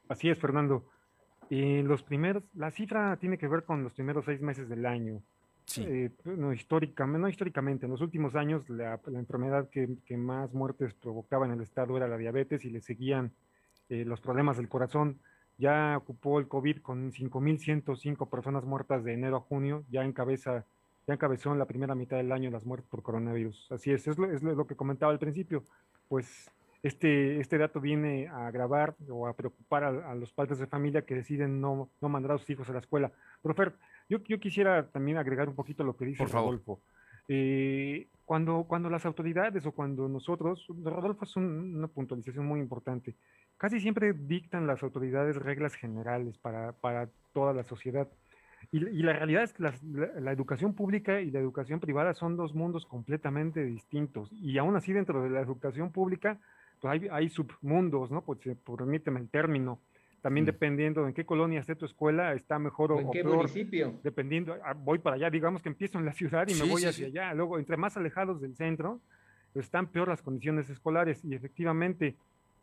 [0.10, 0.84] Así es, Fernando.
[1.50, 5.22] Y los primeros, la cifra tiene que ver con los primeros seis meses del año.
[5.78, 11.46] Eh, no, históricamente, no históricamente, en los últimos años la, enfermedad que, más muertes provocaba
[11.46, 13.32] en el estado era la diabetes y le seguían
[13.90, 15.20] eh, los problemas del corazón.
[15.58, 20.66] Ya ocupó el COVID con 5.105 personas muertas de enero a junio, ya encabeza,
[21.08, 23.72] ya encabezó en la primera mitad del año las muertes por coronavirus.
[23.72, 25.64] Así es, es lo, es lo que comentaba al principio.
[26.08, 26.50] Pues
[26.84, 31.15] este, este dato viene a agravar o a preocupar a, los padres de familia que
[31.15, 33.12] deciden no, no mandar a sus hijos a la escuela.
[33.41, 33.74] Pero Fer,
[34.10, 36.82] yo, yo quisiera también agregar un poquito lo que dice Rodolfo.
[37.28, 43.15] Eh, cuando, cuando las autoridades o cuando nosotros, Rodolfo es una puntualización muy importante,
[43.58, 48.08] casi siempre dictan las autoridades reglas generales para, para toda la sociedad.
[48.72, 52.86] Y, la realidad es que la, educación pública y la educación privada son dos mundos
[52.86, 54.32] completamente distintos.
[54.32, 56.39] Y aún así dentro de la educación pública,
[56.82, 58.24] pues hay, hay submundos, ¿no?
[58.24, 59.80] Pues permíteme el término.
[60.22, 64.00] También dependiendo en qué colonia esté tu escuela, está mejor o, en qué municipio.
[64.04, 67.08] Dependiendo, ah, voy para allá, digamos que empiezo en la ciudad y me voy hacia
[67.08, 67.34] allá.
[67.34, 69.00] Luego, entre más alejados del centro,
[69.54, 71.24] pues están peor las condiciones escolares.
[71.26, 72.15] Y efectivamente,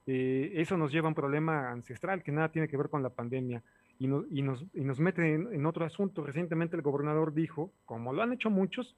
[0.07, 3.11] eh, eso nos lleva a un problema ancestral que nada tiene que ver con la
[3.11, 3.63] pandemia
[3.99, 6.25] y, y, nos, y nos mete en, otro asunto.
[6.25, 8.97] Recientemente el gobernador dijo, como lo han hecho muchos,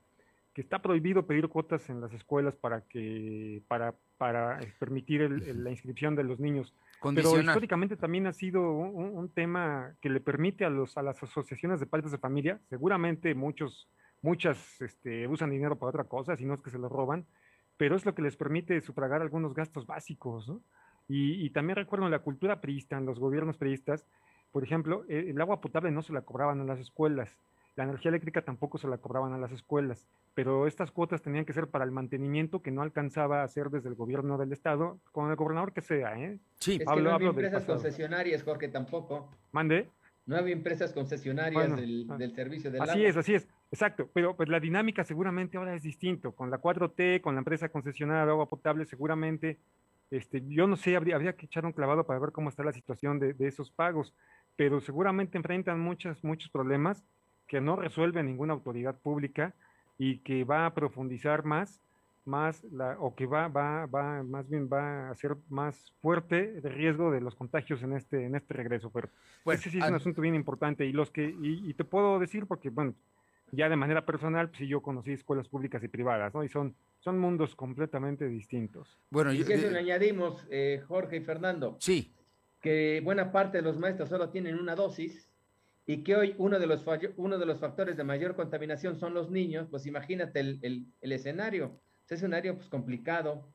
[0.54, 6.16] que está prohibido pedir cuotas en las escuelas para que para, para permitir la inscripción
[6.16, 6.74] de los niños.
[7.14, 11.80] Pero históricamente también ha sido un, tema que le permite a los a las asociaciones
[11.80, 13.88] de padres de familia, seguramente muchos
[14.22, 17.26] muchas este, usan dinero para otra cosa, si no es que se lo roban,
[17.76, 20.52] pero es lo que les permite sufragar algunos gastos básicos.
[21.08, 24.06] Y, y, también recuerdo en la cultura priista, en los gobiernos priistas,
[24.52, 27.36] por ejemplo, eh, el agua potable no se la cobraban en las escuelas,
[27.76, 31.52] la energía eléctrica tampoco se la cobraban a las escuelas, pero estas cuotas tenían que
[31.52, 35.30] ser para el mantenimiento que no alcanzaba a hacer desde el gobierno del estado, con
[35.30, 36.38] el gobernador que sea, ¿eh?
[36.58, 39.30] Sí, es que no había empresas concesionarias, Jorge, tampoco.
[39.52, 39.88] Mande.
[40.26, 44.36] No había empresas concesionarias del, ah, del, servicio del Así es, así es, exacto, pero
[44.36, 48.30] pues la dinámica seguramente ahora es distinto, con la 4T, con la empresa concesionada de
[48.30, 49.58] agua potable, seguramente,
[50.10, 52.72] este, yo no sé, habría, habría que echar un clavado para ver cómo está la
[52.72, 54.12] situación de, de esos pagos
[54.60, 57.02] pero seguramente enfrentan muchos, muchos problemas
[57.50, 59.54] que no resuelve ninguna autoridad pública
[59.98, 61.80] y que va a profundizar más,
[62.24, 66.72] más la, o que va, va, va, más bien va a ser más fuerte el
[66.72, 68.90] riesgo de los contagios en este, en este regreso.
[68.90, 69.08] Pero
[69.42, 72.46] pues, ese sí es un asunto bien importante y los que, y, te puedo decir
[72.46, 72.94] porque, bueno,
[73.50, 76.44] ya de manera personal, pues yo conocí escuelas públicas y privadas, ¿no?
[76.44, 78.96] Y son, son mundos completamente distintos.
[79.10, 81.76] Bueno, y eso le añadimos, eh, Jorge y Fernando.
[81.80, 82.14] Sí
[82.60, 85.29] que buena parte de los maestros solo tienen una dosis
[85.90, 86.84] y que hoy uno de los,
[87.16, 91.12] uno de los factores de mayor contaminación son los niños, pues imagínate el, el, el
[91.12, 91.80] escenario.
[92.04, 93.52] Es un escenario pues, complicado.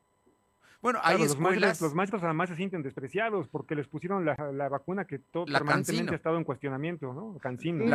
[0.82, 4.68] Bueno, hay los, maestros, los maestros además se sienten despreciados porque les pusieron la, la
[4.68, 7.38] vacuna que todo permanentemente ha estado en cuestionamiento, ¿no?
[7.40, 7.86] Cancino.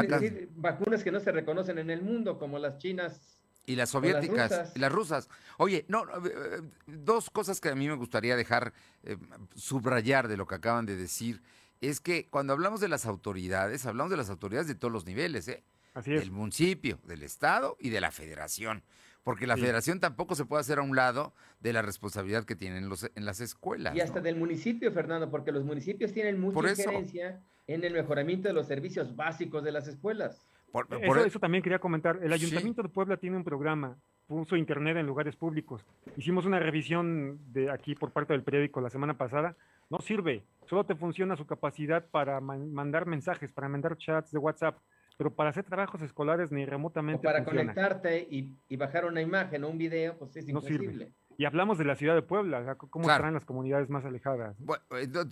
[0.53, 4.79] vacunas que no se reconocen en el mundo, como las chinas y las soviéticas y
[4.79, 5.29] las rusas.
[5.59, 8.73] Oye, no, eh, dos cosas que a mí me gustaría dejar
[9.03, 9.19] eh,
[9.55, 11.43] subrayar de lo que acaban de decir
[11.81, 15.49] es que cuando hablamos de las autoridades, hablamos de las autoridades de todos los niveles,
[15.49, 15.63] ¿eh?
[15.95, 16.21] Así es.
[16.21, 18.83] Del municipio, del estado y de la federación.
[19.23, 22.89] Porque la federación tampoco se puede hacer a un lado de la responsabilidad que tienen
[22.89, 23.95] los, en las escuelas.
[23.95, 28.55] Y hasta del municipio, Fernando, porque los municipios tienen mucha injerencia en el mejoramiento de
[28.55, 30.47] los servicios básicos de las escuelas.
[30.73, 32.19] E eso, también quería comentar.
[32.23, 33.99] El Ayuntamiento de Puebla tiene un programa,
[34.31, 35.85] puso internet en lugares públicos.
[36.17, 39.57] Hicimos una revisión de aquí por parte del periódico la semana pasada.
[39.91, 44.79] No sirve, solo te funciona su capacidad para mandar mensajes, para mandar chats de WhatsApp,
[45.19, 47.27] pero para hacer trabajos escolares ni remotamente.
[47.27, 51.11] O para conectarte y, bajar una imagen o un video, pues es imposible.
[51.37, 54.55] Y hablamos de la ciudad de Puebla, cómo están las comunidades más alejadas.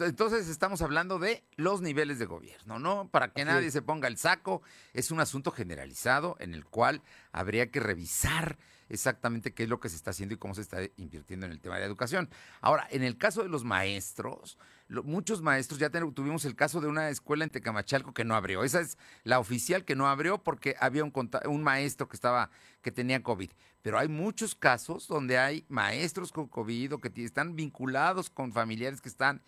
[0.00, 3.08] entonces estamos hablando de los niveles de gobierno, ¿no?
[3.11, 7.70] Para que nadie se ponga el saco, es un asunto generalizado en el cual habría
[7.70, 8.56] que revisar
[8.88, 11.61] exactamente qué es lo que se está haciendo y cómo se está invirtiendo en el
[11.61, 12.29] tema de educación.
[12.61, 17.11] Ahora, en el caso de los maestros, muchos maestros, ya tuvimos el caso de una
[17.11, 18.64] escuela en Tecamachalco que no abrió.
[18.64, 21.12] Esa es la oficial que no abrió porque había un,
[21.46, 22.51] un maestro que estaba,
[22.83, 23.51] que tenía COVID.
[23.83, 29.01] Pero hay muchos casos donde hay maestros con COVID o que están vinculados con familiares
[29.01, 29.42] que están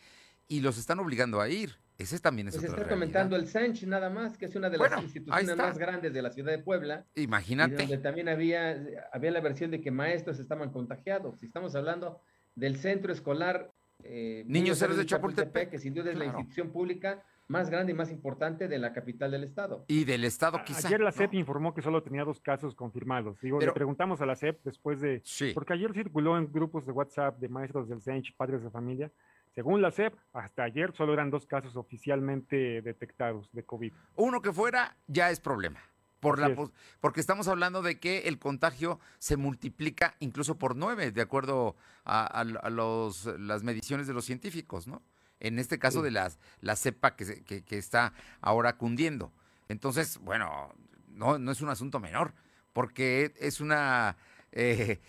[0.48, 1.78] y los están obligando a ir.
[2.00, 5.02] Ese también es pues está comentando el Sánchez nada más, que es una de las
[5.02, 7.04] instituciones más grandes de la ciudad de Puebla.
[7.14, 7.76] Imagínate.
[7.76, 8.82] donde también había,
[9.12, 11.38] había la versión de que maestros estaban contagiados.
[11.40, 12.22] Si estamos hablando
[12.54, 13.70] del centro escolar
[14.02, 17.94] eh, Niños Héroes de Chapultepec, que sin duda es la institución pública más grande y
[17.94, 19.84] más importante de la capital del estado.
[19.88, 20.88] Y del estado quizá.
[20.88, 23.40] Ayer la CEP informó que solo tenía dos casos confirmados.
[23.40, 25.20] Digo, le preguntamos a la CEP después de...
[25.24, 25.50] Sí.
[25.52, 29.10] Porque ayer circuló en grupos de WhatsApp de maestros del CENCH, padres de familia,
[29.54, 33.92] según la CEP, hasta ayer solo eran dos casos oficialmente detectados de COVID.
[34.16, 35.80] Uno que fuera ya es problema.
[36.20, 36.54] Por la,
[37.00, 42.44] porque estamos hablando de que el contagio se multiplica incluso por nueve, de acuerdo a,
[42.44, 45.02] los, las mediciones de los científicos, ¿no?
[45.40, 49.32] En este caso de las, la cepa que, que, está ahora cundiendo.
[49.68, 50.74] Entonces, bueno,
[51.08, 52.34] no, no es un asunto menor,
[52.74, 54.18] porque es una...
[54.52, 55.00] Eh,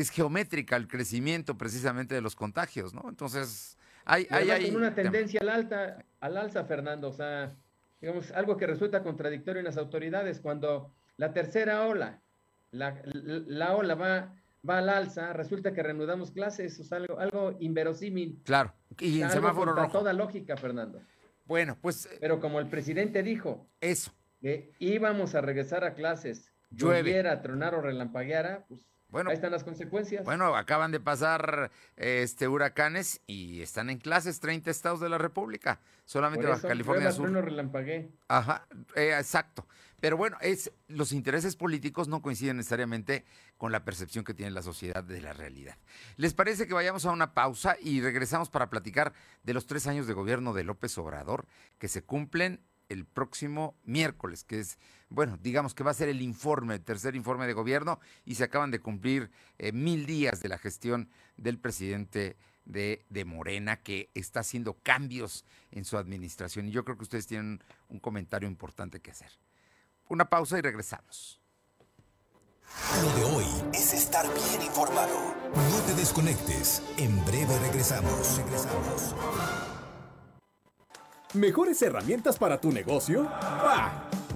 [0.00, 3.08] es geométrica el crecimiento precisamente de los contagios, ¿no?
[3.08, 4.26] Entonces, hay...
[4.30, 7.54] hay, hay una tendencia al, alta, al alza, Fernando, o sea,
[8.00, 12.20] digamos, algo que resulta contradictorio en las autoridades, cuando la tercera ola,
[12.70, 14.34] la, la, ola va
[14.68, 18.40] va al alza, resulta que reanudamos clases, es algo, algo inverosímil.
[18.44, 19.98] Claro, y en semáforo rojo.
[19.98, 21.00] toda lógica, Fernando.
[21.46, 22.08] Bueno, pues.
[22.20, 23.66] Pero como el presidente dijo.
[23.80, 24.12] Eso.
[24.40, 26.52] Que íbamos a regresar a clases.
[26.70, 27.22] Llueve.
[27.42, 30.24] tronar o relampagueara, pues bueno, ahí están las consecuencias.
[30.24, 35.80] Bueno, acaban de pasar este huracanes y están en clases 30 estados de la República,
[36.04, 37.30] solamente Baja California Sur.
[37.30, 38.10] relampagué.
[38.28, 39.66] Ajá, eh, exacto.
[40.00, 43.24] Pero bueno, es los intereses políticos no coinciden necesariamente
[43.58, 45.76] con la percepción que tiene la sociedad de la realidad.
[46.16, 50.06] ¿Les parece que vayamos a una pausa y regresamos para platicar de los tres años
[50.06, 51.46] de gobierno de López Obrador
[51.78, 54.78] que se cumplen el próximo miércoles, que es,
[55.10, 58.44] bueno, digamos que va a ser el informe, el tercer informe de gobierno, y se
[58.44, 64.10] acaban de cumplir eh, mil días de la gestión del presidente de, de, Morena, que
[64.14, 66.68] está haciendo cambios en su administración.
[66.68, 69.32] Y yo creo que ustedes tienen un comentario importante que hacer.
[70.08, 71.40] Una pausa y regresamos.
[73.02, 75.34] Lo de hoy es estar bien informado.
[75.54, 76.82] No te desconectes.
[76.98, 78.38] En breve regresamos.
[78.38, 79.16] Regresamos.
[81.34, 83.24] ¿Mejores herramientas para tu negocio?
[83.24, 84.08] ¡Bah!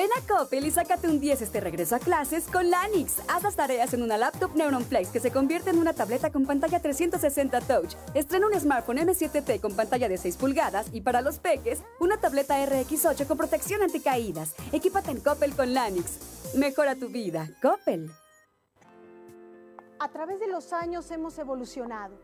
[0.00, 3.20] Ven a Coppel y sácate un 10 este regreso a clases con Lanix.
[3.28, 6.46] Haz las tareas en una laptop Neuron Flex que se convierte en una tableta con
[6.46, 7.96] pantalla 360 Touch.
[8.14, 12.56] Estrena un smartphone M7T con pantalla de 6 pulgadas y para los peques, una tableta
[12.66, 14.54] RX8 con protección anticaídas.
[14.72, 16.54] Equípate en Coppel con Lanix.
[16.56, 17.50] Mejora tu vida.
[17.60, 18.10] Coppel.
[19.98, 22.14] A través de los años hemos evolucionado.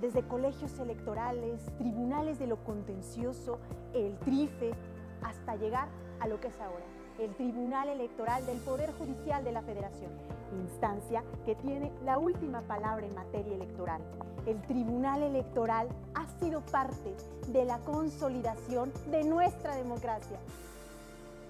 [0.00, 3.60] Desde colegios electorales, tribunales de lo contencioso,
[3.94, 4.72] el TRIFE,
[5.22, 5.86] hasta llegar
[6.18, 10.10] a lo que es ahora el Tribunal Electoral del Poder Judicial de la Federación,
[10.62, 14.00] instancia que tiene la última palabra en materia electoral.
[14.46, 17.14] El Tribunal Electoral ha sido parte
[17.48, 20.38] de la consolidación de nuestra democracia.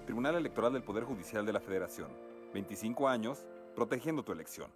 [0.05, 2.09] Tribunal Electoral del Poder Judicial de la Federación.
[2.53, 4.69] 25 años protegiendo tu elección.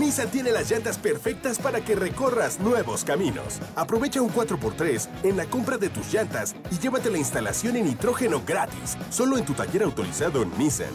[0.00, 3.60] Nissan tiene las llantas perfectas para que recorras nuevos caminos.
[3.76, 8.42] Aprovecha un 4x3 en la compra de tus llantas y llévate la instalación en nitrógeno
[8.46, 10.90] gratis, solo en tu taller autorizado Nissan.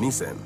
[0.00, 0.36] Nissan.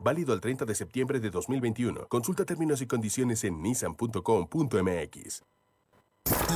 [0.00, 2.08] Válido el 30 de septiembre de 2021.
[2.08, 5.42] Consulta términos y condiciones en nissan.com.mx.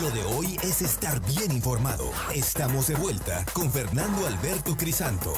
[0.02, 2.10] Lo de hoy es estar bien informado.
[2.34, 5.32] Estamos de vuelta con Fernando Alberto Crisanto.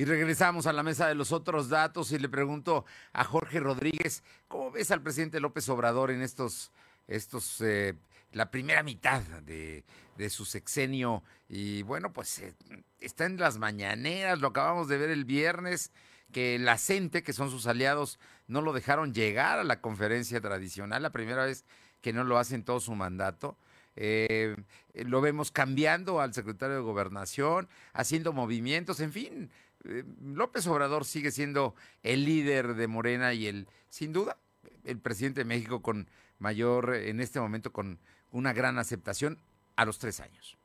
[0.00, 4.22] Y regresamos a la mesa de los otros datos y le pregunto a Jorge Rodríguez,
[4.48, 6.72] ¿cómo ves al presidente López Obrador en estos,
[7.06, 7.92] estos eh,
[8.32, 9.84] la primera mitad de,
[10.30, 11.22] su sexenio?
[11.50, 12.54] Y bueno, pues eh,
[12.98, 15.92] está en las mañaneras, lo acabamos de ver el viernes,
[16.32, 21.02] que la CENTE, que son sus aliados, no lo dejaron llegar a la conferencia tradicional,
[21.02, 21.66] la primera vez
[22.00, 23.58] que no lo hacen todo su mandato.
[23.96, 24.56] Eh,
[24.94, 29.50] lo vemos cambiando al secretario de Gobernación, haciendo movimientos, en fin,
[29.84, 34.36] López Obrador sigue siendo el líder de Morena y el, sin duda,
[34.84, 36.06] el presidente de México con
[36.38, 37.98] mayor, en este momento, con
[38.32, 39.38] una gran aceptación
[39.76, 40.56] a los tres años.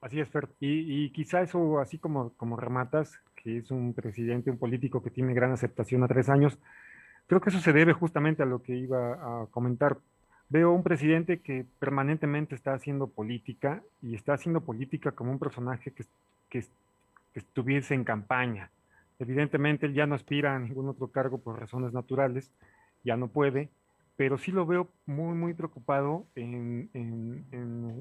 [0.00, 0.48] Así es, Fer.
[0.60, 5.32] Y, quizá eso, así como, como rematas, que es un presidente, un político que tiene
[5.32, 6.58] gran aceptación a tres años,
[7.26, 9.96] creo que eso se debe justamente a lo que iba a comentar.
[10.50, 15.90] Veo un presidente que permanentemente está haciendo política y está haciendo política como un personaje
[15.90, 16.04] que,
[16.50, 16.66] que,
[17.34, 18.70] que estuviese en campaña.
[19.18, 22.52] Evidentemente él ya no aspira a ningún otro cargo por razones naturales,
[23.02, 23.70] ya no puede,
[24.16, 27.44] pero sí lo veo muy, muy preocupado en, en,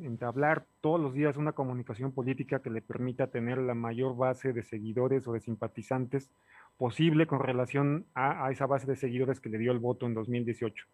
[0.05, 4.61] entablar todos los días una comunicación política que le permita tener la mayor base de
[4.61, 6.29] seguidores o de simpatizantes
[6.77, 10.13] posible con relación a, a esa base de seguidores que le dio el voto en
[10.13, 10.85] 2018.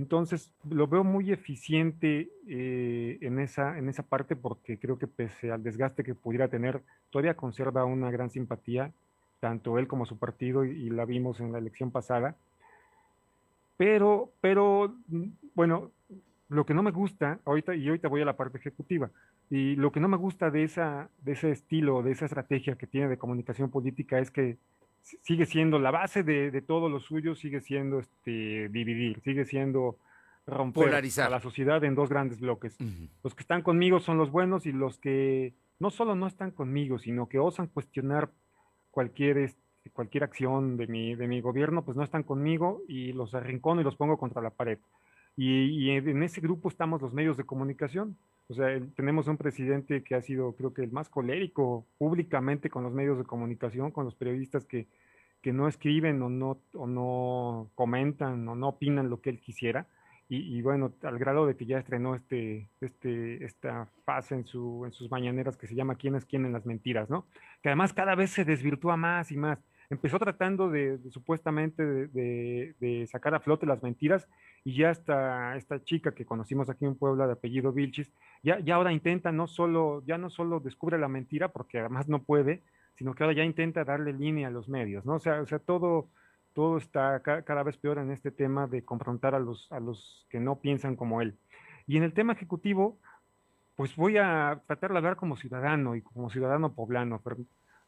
[0.00, 5.52] Entonces, lo veo muy eficiente eh, en, esa, en esa parte porque creo que pese
[5.52, 6.80] al desgaste que pudiera tener,
[7.10, 8.92] todavía conserva una gran simpatía,
[9.40, 12.34] tanto él como su partido, y, la vimos en la elección pasada.
[13.76, 15.90] Pero, pero, mm, bueno,
[16.48, 19.10] lo que no me gusta, ahorita, y ahorita voy a la parte ejecutiva,
[19.50, 22.86] y lo que no me gusta de, esa, de ese estilo, de esa estrategia que
[22.86, 24.56] tiene de comunicación política es que
[25.02, 29.98] sigue siendo la base de, de, todo lo suyo, sigue siendo este, dividir, sigue siendo
[30.46, 31.26] romper Polarizar.
[31.26, 32.76] a la sociedad en dos grandes bloques.
[33.22, 36.98] Los que están conmigo son los buenos y los que no solo no están conmigo,
[36.98, 38.30] sino que osan cuestionar
[38.90, 43.34] cualquier, este, cualquier acción de mi, de mi gobierno, pues no están conmigo y los
[43.34, 44.78] arrincono y los pongo contra la pared.
[45.36, 48.16] Y, y en ese grupo estamos los medios de comunicación.
[48.50, 48.66] O sea,
[48.96, 53.16] tenemos un presidente que ha sido, creo que, el más colérico públicamente con los medios
[53.16, 54.88] de comunicación, con los periodistas que,
[55.40, 59.86] que no escriben o no, o no comentan o no opinan lo que él quisiera.
[60.32, 64.92] Y, bueno, al grado de que ya estrenó este, este, esta fase en, su, en
[64.92, 67.10] sus mañaneras que se llama ¿Quién es quién en las mentiras?
[67.10, 67.26] ¿no?
[67.60, 69.58] Que además cada vez se desvirtúa más y más.
[69.90, 74.28] Empezó tratando de, supuestamente de, de, sacar a flote las mentiras
[74.62, 78.12] y ya esta, esta chica que conocimos aquí en Puebla de apellido Vilchis,
[78.44, 82.22] ya, ya ahora intenta no solo, ya no solo descubre la mentira, porque además no
[82.22, 82.62] puede,
[82.94, 85.14] sino que ahora ya intenta darle línea a los medios, ¿no?
[85.14, 86.08] O sea, o sea todo,
[86.52, 90.38] todo está cada vez peor en este tema de confrontar a los, a los que
[90.38, 91.36] no piensan como él.
[91.88, 92.98] Y en el tema ejecutivo,
[93.74, 97.20] pues voy a tratar de hablar como ciudadano y como ciudadano poblano,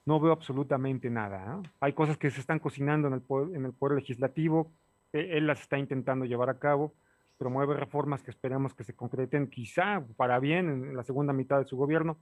[0.04, 1.60] no veo absolutamente nada.
[1.80, 4.72] Hay cosas que se están cocinando en el, poder, en el poder legislativo,
[5.12, 6.94] e, él las está intentando llevar a cabo,
[7.38, 11.66] promueve reformas que esperamos que se concreten quizá para bien en la segunda mitad de
[11.66, 12.18] su gobierno,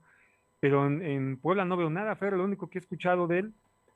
[0.59, 3.53] pero en, Puebla no veo nada, Fer, lo único que he escuchado de él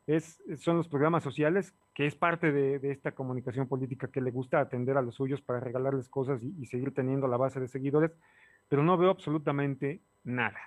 [0.07, 4.59] es, son los programas sociales, que es parte de, esta comunicación política que le gusta
[4.59, 8.11] atender a los suyos para regalarles cosas y, seguir teniendo la base de seguidores,
[8.67, 10.59] pero no veo absolutamente nada.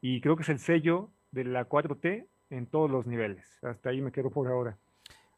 [0.00, 3.44] Y creo que es el sello de la 4T en todos los niveles.
[3.62, 4.76] Hasta ahí me quedo por ahora.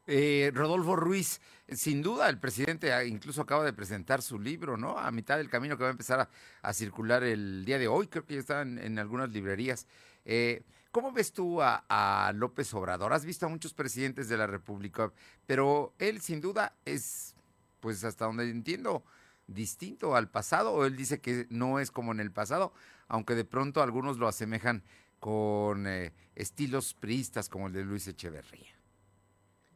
[0.05, 1.39] Eh, Rodolfo Ruiz,
[1.69, 4.97] sin duda el presidente incluso acaba de presentar su libro, ¿no?
[4.97, 6.29] A mitad del camino que va a empezar
[6.61, 9.87] a, circular el día de hoy, creo que ya está en, algunas librerías.
[10.25, 13.13] Eh, ¿Cómo ves tú a, López Obrador?
[13.13, 15.11] Has visto a muchos presidentes de la República,
[15.45, 17.35] pero él sin duda es,
[17.79, 19.03] pues hasta donde entiendo,
[19.47, 22.73] distinto al pasado, o él dice que no es como en el pasado,
[23.07, 24.83] aunque de pronto algunos lo asemejan
[25.23, 28.75] con eh, estilos priistas como el de Luis Echeverría.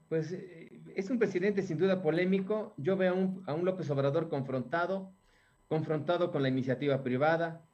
[0.10, 2.74] Pues eh, es un presidente sin duda polémico.
[2.76, 5.16] Yo veo a un, a un López Obrador confrontado,
[5.70, 7.66] confrontado con la iniciativa privada,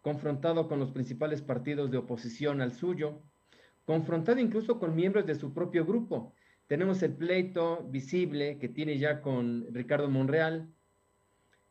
[0.00, 3.22] confrontado con los principales partidos de oposición al suyo,
[3.84, 6.34] confrontado incluso con miembros de su propio grupo.
[6.66, 10.74] Tenemos el pleito visible que tiene ya con Ricardo Monreal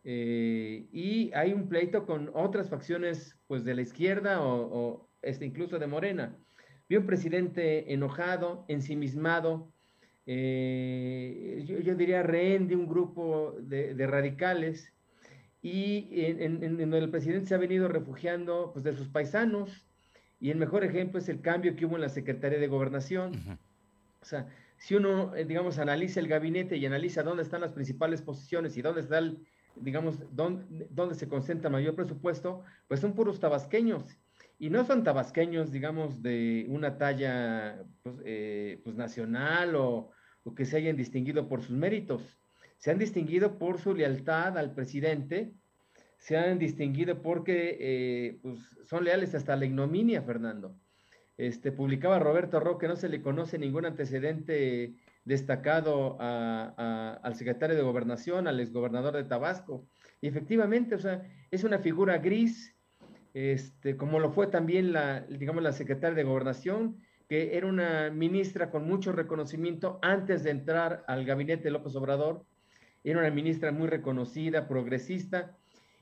[0.06, 5.80] eh, y hay un pleito con otras facciones pues de la izquierda o, este, incluso
[5.80, 6.36] de Morena.
[6.90, 9.72] Vi un presidente enojado, ensimismado,
[10.26, 14.94] eh, yo, diría rehén de un grupo de, de radicales
[15.62, 19.86] y en, donde el presidente se ha venido refugiando pues, de sus paisanos,
[20.40, 23.34] y el mejor ejemplo es el cambio que hubo en la Secretaría de Gobernación.
[24.22, 24.48] O sea,
[24.78, 28.82] si uno, eh, digamos, analiza el gabinete y analiza dónde están las principales posiciones y
[28.82, 29.46] dónde está el,
[29.76, 34.18] digamos, dónde, dónde se concentra mayor presupuesto, pues son puros tabasqueños.
[34.62, 40.12] Y no son tabasqueños, digamos, de una talla pues, eh, pues nacional o,
[40.44, 42.42] o que se hayan distinguido por sus méritos
[42.82, 45.54] se han distinguido por su lealtad al presidente,
[46.18, 50.76] se han distinguido porque eh, pues, son leales hasta la ignominia, Fernando.
[51.38, 58.48] Este, publicaba Roberto Roque, no se le conoce ningún antecedente destacado al secretario de Gobernación,
[58.48, 59.88] al exgobernador de Tabasco.
[60.20, 62.76] Y efectivamente, o sea, es una figura gris,
[63.34, 66.98] este, como lo fue también la, digamos, la secretaria de Gobernación,
[67.30, 72.46] que era una ministra con mucho reconocimiento antes de entrar al gabinete de López Obrador,
[73.04, 75.58] era una ministra muy reconocida, progresista,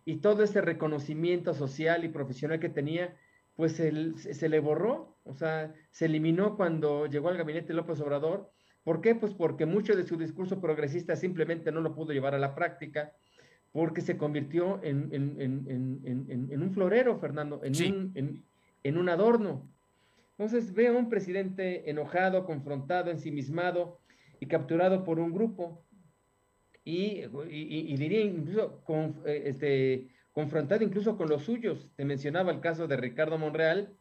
[0.05, 3.15] y todo ese reconocimiento social y profesional que tenía,
[3.55, 8.51] pues se, le borró, o sea, se eliminó cuando llegó al gabinete López Obrador.
[8.83, 9.13] ¿Por qué?
[9.13, 13.13] Pues porque mucho de su discurso progresista simplemente no lo pudo llevar a la práctica,
[13.71, 15.11] porque se convirtió en,
[16.61, 18.43] un florero, Fernando, en,
[18.83, 19.69] en un adorno.
[20.37, 23.99] Entonces veo a un presidente enojado, confrontado, ensimismado
[24.39, 25.83] y capturado por un grupo
[26.89, 27.25] y,
[27.97, 28.81] diría incluso
[29.25, 31.89] eh, este, confrontado incluso con los suyos.
[31.95, 33.93] Te mencionaba el caso de Ricardo Monreal,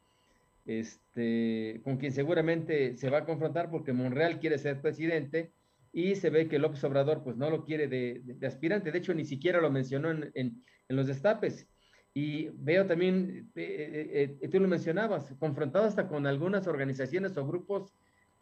[0.67, 5.51] este, con quien seguramente se va a confrontar porque Monreal quiere ser presidente
[5.99, 9.25] y se ve que López Obrador pues no lo quiere de, aspirante, de hecho ni
[9.25, 11.67] siquiera lo mencionó en, los destapes.
[12.15, 17.93] Y veo también, eh, eh, tú lo mencionabas, confrontado hasta con algunas organizaciones o grupos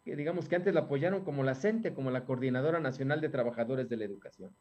[0.05, 3.97] digamos que antes la apoyaron como la CENTE, como la Coordinadora Nacional de Trabajadores de
[3.97, 4.55] la Educación.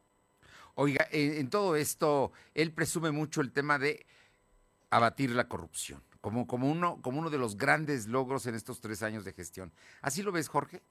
[0.75, 4.07] Oiga, en, todo esto, él presume mucho el tema de
[4.91, 9.05] abatir la corrupción, como, como, uno, como uno de los grandes logros en estos tres
[9.05, 9.73] años de gestión.
[10.01, 10.83] ¿Así lo ves, Jorge?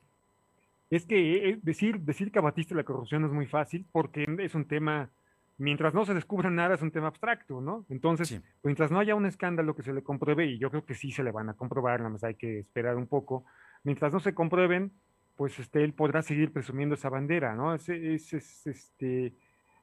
[0.95, 4.65] Es que eh, decir, decir que abatiste la corrupción es muy fácil porque es un
[4.65, 5.09] tema,
[5.57, 7.85] mientras no se descubra nada, es un tema abstracto, ¿no?
[7.89, 11.11] Entonces, mientras no haya un escándalo que se le compruebe, y yo creo que sí
[11.11, 13.43] se le van a comprobar, nada más hay que esperar un poco,
[13.83, 14.93] mientras no se comprueben,
[15.35, 17.75] pues este, él podrá seguir presumiendo esa bandera, ¿no?
[17.75, 19.33] Es, es, este,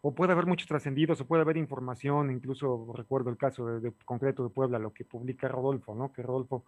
[0.01, 4.45] o puede haber muchos trascendidos, o puede haber información, incluso recuerdo el caso de, concreto
[4.45, 6.11] de Puebla, lo que publica Rodolfo, ¿no?
[6.11, 6.65] Que Rodolfo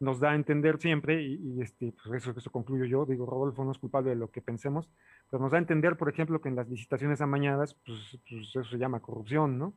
[0.00, 3.72] nos da a entender siempre, y, este, pues eso, eso concluyo yo, digo, Rodolfo no
[3.72, 4.90] es culpable de lo que pensemos,
[5.30, 8.64] pero nos da a entender, por ejemplo, que en las licitaciones amañadas, pues, pues eso
[8.64, 9.74] se llama corrupción, ¿no?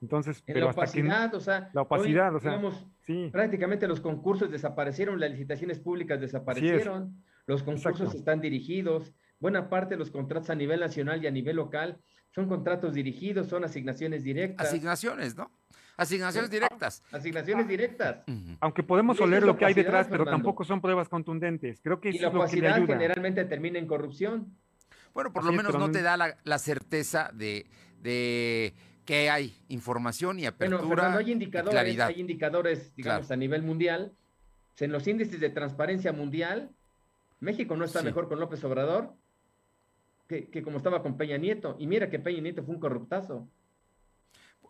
[0.00, 2.60] Entonces, pero la opacidad, o sea, la opacidad, o sea,
[3.00, 3.30] sí.
[3.32, 9.98] prácticamente los concursos desaparecieron, las licitaciones públicas desaparecieron, los concursos están dirigidos, buena parte de
[9.98, 11.98] los contratos a nivel nacional y a nivel local
[12.34, 14.68] son contratos dirigidos, son asignaciones directas.
[14.68, 15.50] Asignaciones, ¿no?
[15.96, 17.02] Asignaciones directas.
[17.10, 18.24] Asignaciones directas.
[18.60, 21.80] Aunque podemos oler lo que hay detrás, pero tampoco son pruebas contundentes.
[21.82, 24.54] Creo que y la opacidad generalmente termina en corrupción.
[25.14, 27.66] Bueno, por lo menos no te da la, certeza de,
[28.02, 28.74] de,
[29.06, 30.82] que hay información y apertura.
[30.82, 34.12] Bueno, Fernando, hay indicadores, hay indicadores, digamos, a nivel mundial.
[34.78, 36.70] En los índices de transparencia mundial,
[37.40, 39.14] México no está mejor con López Obrador
[40.28, 41.76] que, que, como estaba con Peña Nieto.
[41.78, 43.48] Y mira que Peña Nieto fue un corruptazo.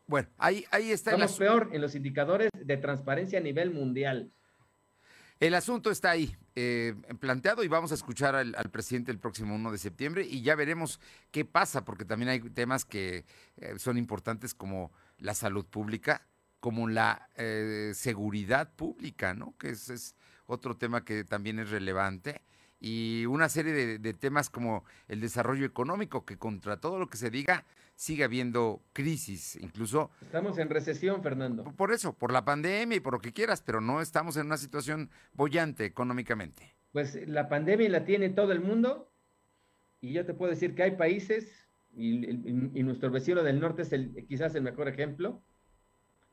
[0.07, 1.11] Bueno, ahí, ahí está.
[1.11, 4.31] Estamos peor en los indicadores de transparencia a nivel mundial.
[5.39, 9.71] El asunto está ahí, eh, planteado, y vamos a escuchar al, presidente el próximo 1
[9.71, 10.99] de septiembre y ya veremos
[11.31, 13.27] qué pasa, porque también hay temas que
[13.59, 16.27] eh, son importantes como la salud pública,
[16.59, 19.55] como la eh, seguridad pública, ¿no?
[19.59, 20.15] Que ese es
[20.47, 22.41] otro tema que también es relevante
[22.81, 27.31] y una serie de, temas como el desarrollo económico, que contra todo lo que se
[27.31, 27.65] diga,
[27.97, 30.11] sigue habiendo crisis, incluso...
[30.21, 31.65] Estamos en recesión, Fernando.
[31.77, 34.59] Por eso, por la pandemia y por lo que quieras, pero no estamos en una
[34.59, 36.75] situación bollante económicamente.
[36.93, 39.11] Pues la pandemia la tiene todo el mundo
[40.01, 41.67] y yo te puedo decir que hay países,
[41.97, 45.43] y, nuestro vecino del norte es el, quizás el mejor ejemplo,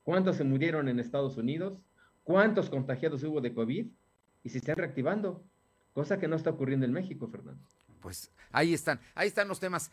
[0.03, 1.81] cuántos se murieron en Estados Unidos,
[2.23, 3.87] cuántos contagiados hubo de COVID
[4.43, 5.45] y se están reactivando
[5.93, 7.63] cosa que no está ocurriendo en México, Fernando.
[8.03, 9.89] Pues ahí están, ahí están los temas.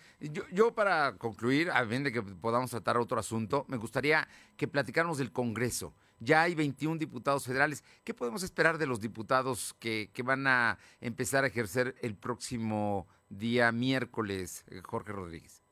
[0.51, 5.19] Yo, para concluir, a fin de que podamos tratar otro asunto, me gustaría que platicáramos
[5.19, 5.95] del Congreso.
[6.19, 7.85] Ya hay 21 diputados federales.
[8.03, 13.07] ¿Qué podemos esperar de los diputados que, que van a empezar a ejercer el próximo
[13.29, 15.63] día miércoles, eh, Jorge Rodríguez?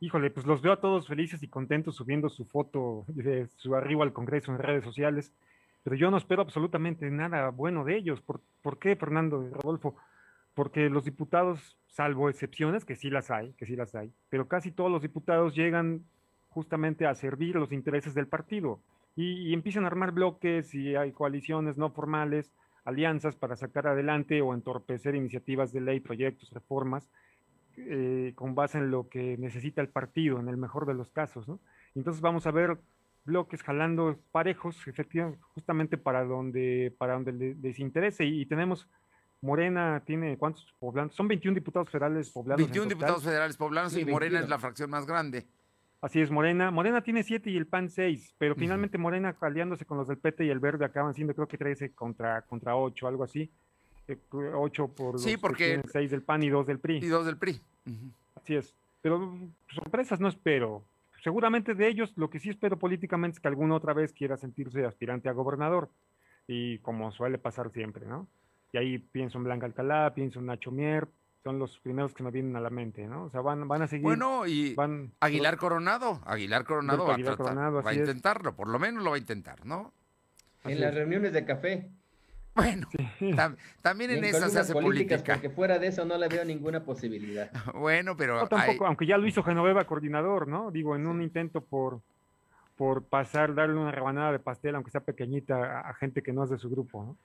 [0.00, 4.02] Híjole, pues los veo a todos felices y contentos subiendo su foto de su arribo
[4.02, 5.30] al Congreso en redes sociales
[5.82, 8.20] pero yo no espero absolutamente nada bueno de ellos.
[8.20, 9.96] ¿Por, ¿por qué, Fernando y Rodolfo?
[10.54, 14.70] Porque los diputados, salvo excepciones, que sí las hay, que sí las hay, pero casi
[14.70, 16.04] todos los diputados llegan
[16.48, 18.80] justamente a servir los intereses del partido
[19.16, 22.52] y, empiezan a armar bloques y hay coaliciones no formales,
[22.84, 27.08] alianzas para sacar adelante o entorpecer iniciativas de ley, proyectos, reformas,
[27.76, 31.46] eh, con base en lo que necesita el partido, en el mejor de los casos.
[31.48, 31.60] ¿no?
[31.94, 32.78] Entonces vamos a ver
[33.24, 38.24] bloques jalando parejos, efectivamente, justamente para donde, para donde les, interese.
[38.24, 38.88] Y, tenemos,
[39.42, 41.14] Morena tiene, ¿cuántos poblanos?
[41.14, 42.58] Son 21 diputados federales poblanos.
[42.58, 45.46] 21 diputados federales poblanos y Morena es la fracción más grande.
[46.02, 46.70] Así es, Morena.
[46.70, 50.46] Morena tiene 7 y el PAN 6, pero finalmente Morena aliándose con los del PT
[50.46, 53.50] y el Verde acaban siendo creo que 13 contra, contra 8, algo así.
[54.32, 56.98] 8 eh, por sí, porque 6 del PAN y 2 del PRI.
[56.98, 57.60] Y 2 del PRI.
[58.34, 58.74] Así es.
[59.02, 59.38] Pero
[59.68, 60.84] sorpresas no espero
[61.22, 64.84] seguramente de ellos lo que sí espero políticamente es que alguna otra vez quiera sentirse
[64.84, 65.90] aspirante a gobernador,
[66.46, 68.26] y como suele pasar siempre, ¿no?
[68.72, 71.08] Y ahí pienso en Blanca Alcalá, pienso en Nacho Mier,
[71.42, 73.24] son los primeros que me vienen a la mente, ¿no?
[73.24, 74.04] O sea, van, van a seguir.
[74.04, 74.76] Bueno, y
[75.20, 79.20] Aguilar Coronado, Aguilar Coronado, va, a va a intentarlo, por lo menos lo va a
[79.20, 79.92] intentar, ¿no?
[80.64, 81.90] En las reuniones de café.
[82.54, 82.88] Bueno,
[83.80, 85.34] también en, eso se hace política.
[85.34, 87.50] Porque fuera de eso no le veo ninguna posibilidad.
[87.74, 88.46] bueno, pero.
[88.48, 90.70] tampoco, aunque ya lo hizo Genoveva coordinador, ¿no?
[90.70, 92.00] Digo, en un intento por,
[92.76, 96.50] por pasar, darle una rebanada de pastel, aunque sea pequeñita, a, gente que no es
[96.50, 97.16] de su grupo, ¿no?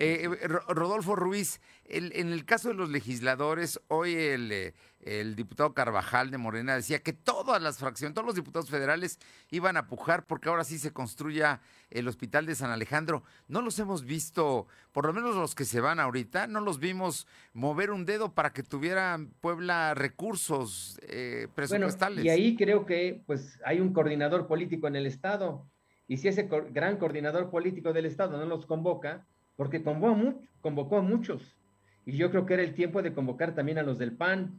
[0.00, 5.74] Eh, eh Rodolfo Ruiz, en el caso de los legisladores, hoy el, eh, el, diputado
[5.74, 9.18] Carvajal de Morena decía que todas las fracciones, todos los diputados federales
[9.50, 13.24] iban a pujar porque ahora sí se construya el hospital de San Alejandro.
[13.46, 17.26] No los hemos visto, por lo menos los que se van ahorita, no los vimos
[17.52, 22.24] mover un dedo para que tuvieran Puebla recursos eh, presupuestales.
[22.24, 25.66] y ahí creo que pues hay un coordinador político en el Estado.
[26.08, 29.26] Y si ese gran coordinador político del Estado no los convoca,
[29.60, 31.54] porque convocó a, muchos.
[32.06, 34.58] Y yo creo que era el tiempo de convocar también a los del PAN.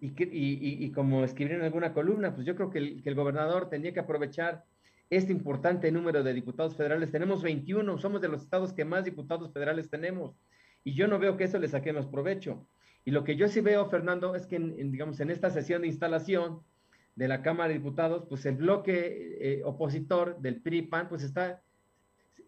[0.00, 3.98] Y, y, como escribieron en alguna columna, pues yo creo que el, gobernador tenía que
[3.98, 4.62] aprovechar
[5.10, 7.10] este importante número de diputados federales.
[7.10, 10.36] Tenemos 21, somos de los estados que más diputados federales tenemos.
[10.84, 12.68] Y yo no veo que eso le saquemos provecho.
[13.04, 15.88] Y lo que yo sí veo, Fernando, es que, en, digamos, en esta sesión de
[15.88, 16.60] instalación
[17.16, 21.64] de la Cámara de Diputados, pues el bloque eh, opositor del PRI-PAN, pues está,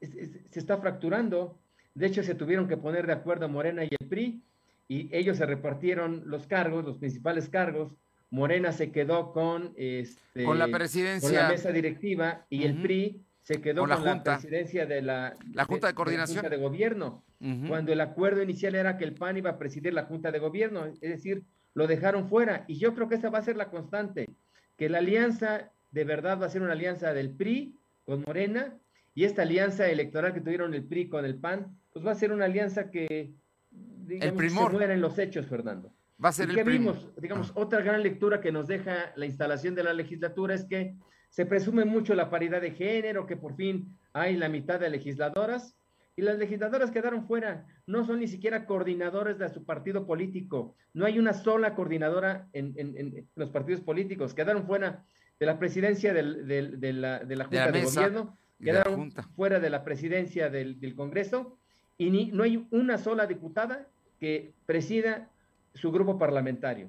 [0.01, 1.59] se está fracturando.
[1.99, 4.40] De hecho, se tuvieron que poner de acuerdo Morena y el PRI
[4.86, 7.92] y ellos se repartieron los cargos, los principales cargos,
[8.30, 11.28] Morena se quedó con, este, con la presidencia.
[11.28, 15.64] Con la mesa directiva y el PRI se quedó con, la, presidencia de la, la
[15.64, 16.49] Junta de, Coordinación.
[16.49, 17.24] de, Gobierno,
[17.66, 20.86] cuando el acuerdo inicial era que el PAN iba a presidir la Junta de Gobierno,
[20.86, 21.42] es decir,
[21.74, 22.64] lo dejaron fuera.
[22.68, 24.28] Y yo creo que esa va a ser la constante,
[24.76, 27.74] que la alianza de verdad va a ser una alianza del PRI
[28.05, 28.78] con Morena
[29.14, 32.32] y esta alianza electoral que tuvieron el PRI con el PAN, pues va a ser
[32.32, 33.34] una alianza que
[33.70, 35.93] digamos, el se muera en los hechos, Fernando.
[36.22, 39.74] Va a ser ¿Y que vimos, digamos, otra gran lectura que nos deja la instalación
[39.74, 40.97] de la legislatura es que
[41.30, 45.76] se presume mucho la paridad de género, que por fin hay la mitad de legisladoras,
[46.18, 51.07] y las legisladoras quedaron fuera, no son ni siquiera coordinadores de su partido político, no
[51.07, 55.05] hay una sola coordinadora en, los partidos políticos, quedaron fuera
[55.39, 61.57] de la presidencia de, la, Junta de, Gobierno, quedaron fuera de la presidencia del, Congreso,
[61.99, 63.86] y no hay una sola diputada
[64.20, 65.28] que presida
[65.74, 66.88] su grupo parlamentario.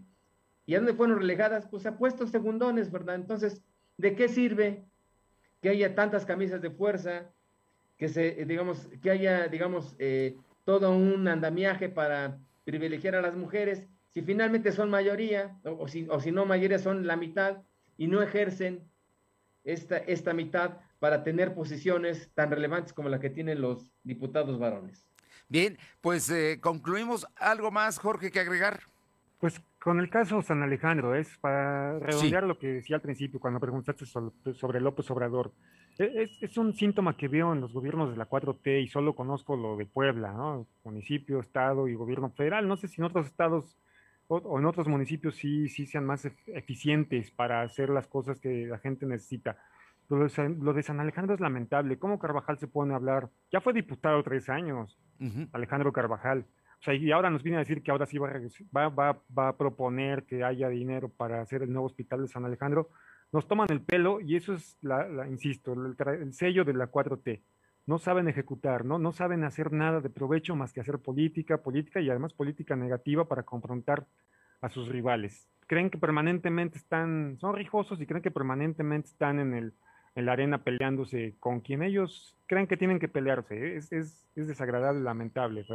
[0.66, 1.68] ¿Y a dónde fueron relegadas?
[1.68, 3.16] Pues a puestos segundones, ¿verdad?
[3.16, 3.64] Entonces,
[3.98, 4.86] ¿de qué sirve
[5.62, 7.32] que haya tantas camisas de fuerza,
[7.98, 13.88] que se, digamos, que haya, digamos, eh, todo un andamiaje para privilegiar a las mujeres,
[14.14, 17.64] si finalmente son mayoría, o, si, o si no mayoría son la mitad,
[17.98, 18.88] y no ejercen
[19.64, 25.08] esta, esta mitad para tener posiciones tan relevantes como la que tienen los diputados varones.
[25.48, 27.26] Bien, pues eh, concluimos.
[27.36, 28.82] ¿Algo más, Jorge, que agregar?
[29.40, 33.60] Pues con el caso San Alejandro, es para redondear lo que decía al principio cuando
[33.60, 35.54] preguntaste sobre López Obrador.
[35.98, 39.56] E, es, un síntoma que veo en los gobiernos de la 4T y solo conozco
[39.56, 40.68] lo de Puebla, ¿no?
[40.84, 42.68] Municipio, estado y gobierno federal.
[42.68, 43.78] No sé si en otros estados
[44.28, 48.78] o, en otros municipios sí, sí sean más eficientes para hacer las cosas que la
[48.78, 49.58] gente necesita.
[50.10, 52.00] Lo de, lo de San Alejandro es lamentable.
[52.00, 53.30] ¿Cómo Carvajal se pone a hablar?
[53.52, 55.00] Ya fue diputado tres años,
[55.54, 56.46] Alejandro Carvajal.
[56.80, 59.48] O sea, y ahora nos viene a decir que ahora sí va a, va, va,
[59.50, 62.90] a proponer que haya dinero para hacer el nuevo hospital de San Alejandro.
[63.32, 67.42] Nos toman el pelo y eso es, la, insisto, el, sello de la 4T.
[67.86, 68.98] No saben ejecutar, ¿no?
[68.98, 73.28] no saben hacer nada de provecho más que hacer política, política y además política negativa
[73.28, 74.08] para confrontar
[74.62, 75.48] a sus rivales.
[75.68, 79.74] Creen que permanentemente están, son rijosos y creen que permanentemente están en, el,
[80.16, 83.78] en la arena peleándose con quien ellos creen que tienen que pelearse.
[83.78, 85.66] Es, es, es desagradable, lamentable.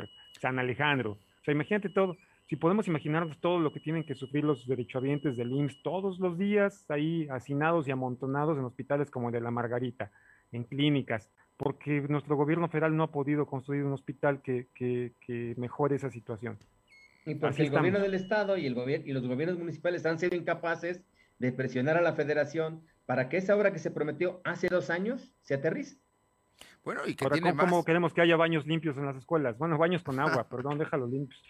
[0.41, 1.13] San Alejandro.
[1.13, 2.17] O sea, imagínate todo.
[2.47, 6.37] Si podemos imaginarnos todo lo que tienen que sufrir los derechohabientes del IMSS todos los
[6.37, 10.11] días, ahí hacinados y amontonados en hospitales como el de la Margarita,
[10.53, 15.97] en clínicas, porque nuestro gobierno federal no ha podido construir un hospital que, que, mejore
[15.97, 16.59] esa situación.
[17.25, 20.37] Y porque el gobierno del Estado y, el gobierno y los gobiernos municipales han sido
[20.37, 21.03] incapaces
[21.39, 25.33] de presionar a la federación para que esa obra que se prometió hace dos años
[25.43, 25.99] se aterrice.
[26.85, 29.57] Bueno, y que Ahora, tiene ¿cómo, queremos que haya baños limpios en las escuelas?
[29.57, 31.43] Bueno, baños con agua, perdón, déjalo limpios.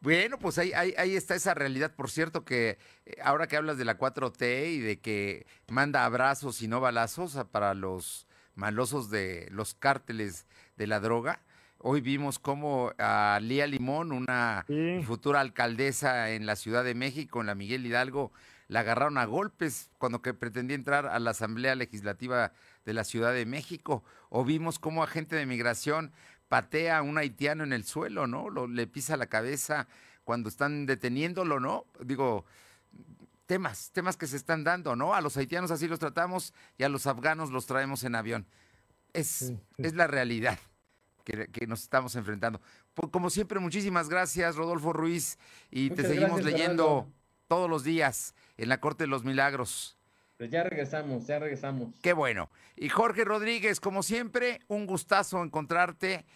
[0.00, 1.94] Bueno, pues ahí, ahí, está esa realidad.
[1.94, 6.62] Por cierto, que eh, ahora que hablas de la 4T y de que manda abrazos
[6.62, 11.40] y no balazos para los malosos de los cárteles de la droga,
[11.78, 14.66] hoy vimos cómo a Lía Limón, una
[15.04, 18.32] futura alcaldesa en la Ciudad de México, en la Miguel Hidalgo,
[18.68, 22.52] la agarraron a golpes cuando que pretendía entrar a la Asamblea Legislativa
[22.84, 24.02] de la Ciudad de México.
[24.28, 26.12] O vimos cómo agente de migración
[26.48, 28.50] patea a un haitiano en el suelo, ¿no?
[28.50, 29.86] Lo, le pisa la cabeza
[30.24, 31.86] cuando están deteniéndolo, ¿no?
[32.00, 32.44] Digo,
[33.46, 35.14] temas, temas que se están dando, ¿no?
[35.14, 38.46] A los haitianos así los tratamos y a los afganos los traemos en avión.
[39.12, 40.58] Es, es la realidad
[41.24, 42.60] que, que, nos estamos enfrentando.
[43.10, 45.38] Como siempre, muchísimas gracias, Rodolfo Ruiz,
[45.70, 47.08] y te seguimos leyendo
[47.48, 49.96] todos los días en la Corte de los Milagros.
[50.36, 51.94] Pues ya regresamos, ya regresamos.
[52.02, 52.50] Qué bueno.
[52.76, 56.26] Y Jorge Rodríguez, como siempre, un gustazo encontrarte,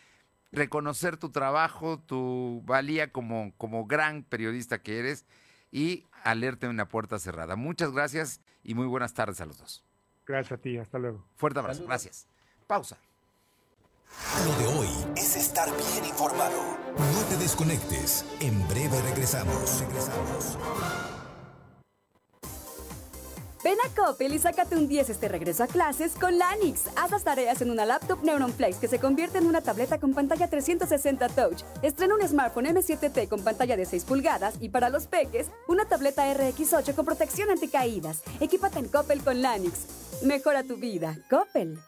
[0.53, 5.27] reconocer tu trabajo, tu valía como, como gran periodista que eres
[5.71, 7.57] y alerte en una puerta cerrada.
[7.57, 9.85] Muchas gracias y muy buenas tardes a los dos.
[10.27, 11.27] Gracias a ti, hasta luego.
[11.37, 12.27] Fuerte abrazo, gracias.
[12.67, 12.99] Pausa.
[14.45, 16.79] Lo de hoy es estar bien informado.
[16.97, 18.25] No te desconectes.
[18.41, 19.81] En breve regresamos.
[19.81, 20.59] Regresamos.
[23.63, 26.87] Ven a Coppel y sácate un 10 este regreso a clases con Lanix.
[26.97, 30.15] Haz las tareas en una laptop Neuron Flex que se convierte en una tableta con
[30.15, 31.63] pantalla 360 Touch.
[31.83, 36.33] Estrena un smartphone M7T con pantalla de 6 pulgadas y para los peques, una tableta
[36.35, 38.23] RX8 con protección anticaídas.
[38.41, 40.23] Equípate en Coppel con Lanix.
[40.23, 41.19] Mejora tu vida.
[41.29, 41.79] Coppel.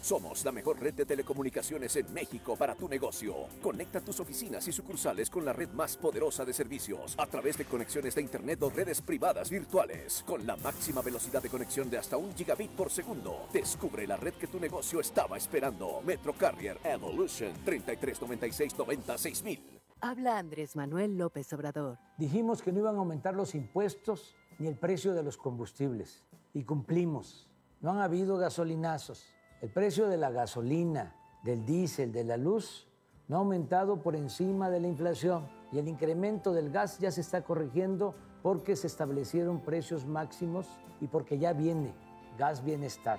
[0.00, 3.34] Somos la mejor red de telecomunicaciones en México para tu negocio.
[3.60, 7.64] Conecta tus oficinas y sucursales con la red más poderosa de servicios a través de
[7.64, 10.22] conexiones de Internet o redes privadas virtuales.
[10.26, 13.48] Con la máxima velocidad de conexión de hasta un gigabit por segundo.
[13.52, 16.00] Descubre la red que tu negocio estaba esperando.
[16.04, 19.80] Metro Carrier Evolution 3396 96000.
[20.00, 21.98] Habla Andrés Manuel López Obrador.
[22.18, 26.24] Dijimos que no iban a aumentar los impuestos ni el precio de los combustibles.
[26.54, 27.48] Y cumplimos.
[27.80, 29.24] No han habido gasolinazos.
[29.60, 32.86] El precio de la gasolina, del diésel, de la luz,
[33.26, 35.48] no ha aumentado por encima de la inflación.
[35.72, 40.68] Y el incremento del gas ya se está corrigiendo porque se establecieron precios máximos
[41.00, 41.92] y porque ya viene
[42.38, 43.18] gas bienestar.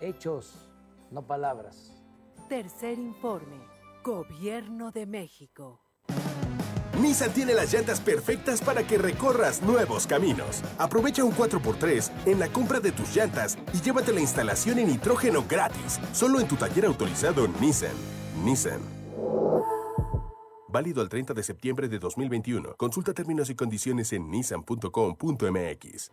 [0.00, 0.68] Hechos,
[1.12, 2.02] no palabras.
[2.48, 3.56] Tercer informe.
[4.02, 5.80] Gobierno de México.
[7.02, 10.62] Nissan tiene las llantas perfectas para que recorras nuevos caminos.
[10.78, 15.44] Aprovecha un 4x3 en la compra de tus llantas y llévate la instalación en nitrógeno
[15.48, 17.96] gratis, solo en tu taller autorizado Nissan.
[18.44, 18.80] Nissan.
[20.68, 22.76] Válido el 30 de septiembre de 2021.
[22.76, 26.12] Consulta términos y condiciones en nissan.com.mx.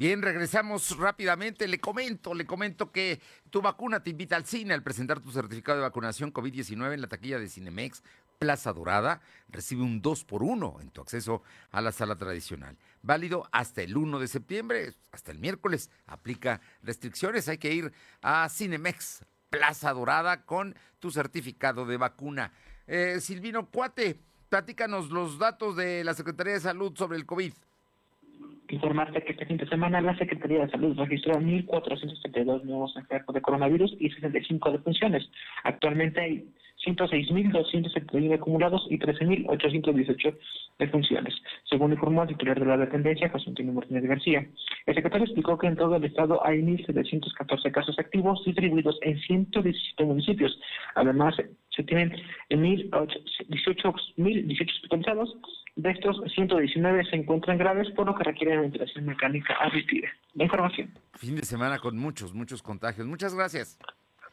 [0.00, 1.68] Bien, regresamos rápidamente.
[1.68, 3.20] Le comento, le comento que
[3.50, 7.06] tu vacuna te invita al cine al presentar tu certificado de vacunación COVID-19 en la
[7.06, 8.02] taquilla de Cinemex
[8.38, 9.20] Plaza Dorada.
[9.50, 12.78] Recibe un 2 por 1 en tu acceso a la sala tradicional.
[13.02, 15.90] Válido hasta el 1 de septiembre, hasta el miércoles.
[16.06, 17.46] Aplica restricciones.
[17.50, 17.92] Hay que ir
[18.22, 22.54] a Cinemex Plaza Dorada con tu certificado de vacuna.
[22.86, 27.52] Eh, Silvino Cuate, platícanos los datos de la Secretaría de Salud sobre el COVID
[28.68, 33.96] informarte que este fin semana la Secretaría de Salud registró 1.472 nuevos enfermos de coronavirus
[33.98, 35.28] y 65 defunciones.
[35.64, 36.44] Actualmente hay
[36.86, 40.36] 106.271 acumulados y 13.818
[40.78, 41.34] defunciones,
[41.68, 44.46] según informó el titular de la dependencia, José Antonio Martínez García.
[44.86, 50.04] El secretario explicó que en todo el estado hay 1.714 casos activos distribuidos en 117
[50.04, 50.58] municipios.
[50.94, 51.36] Además,
[51.68, 52.12] se tienen
[52.50, 53.94] 1.018
[54.74, 55.36] hospitalizados.
[55.80, 60.08] De estos, 119 se encuentran graves, por lo que requieren ventilación mecánica asistida.
[60.34, 60.92] La información.
[61.14, 63.06] Fin de semana con muchos, muchos contagios.
[63.06, 63.78] Muchas gracias.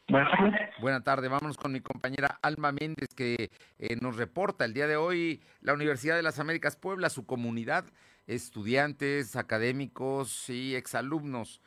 [0.09, 0.69] Buenas tardes.
[0.81, 1.29] Buenas tardes.
[1.29, 5.73] Vámonos con mi compañera Alma Méndez, que eh, nos reporta el día de hoy la
[5.73, 7.85] Universidad de las Américas Puebla, su comunidad,
[8.27, 11.61] estudiantes, académicos y exalumnos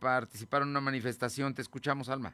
[0.00, 1.54] participaron en una manifestación.
[1.54, 2.32] Te escuchamos, Alma.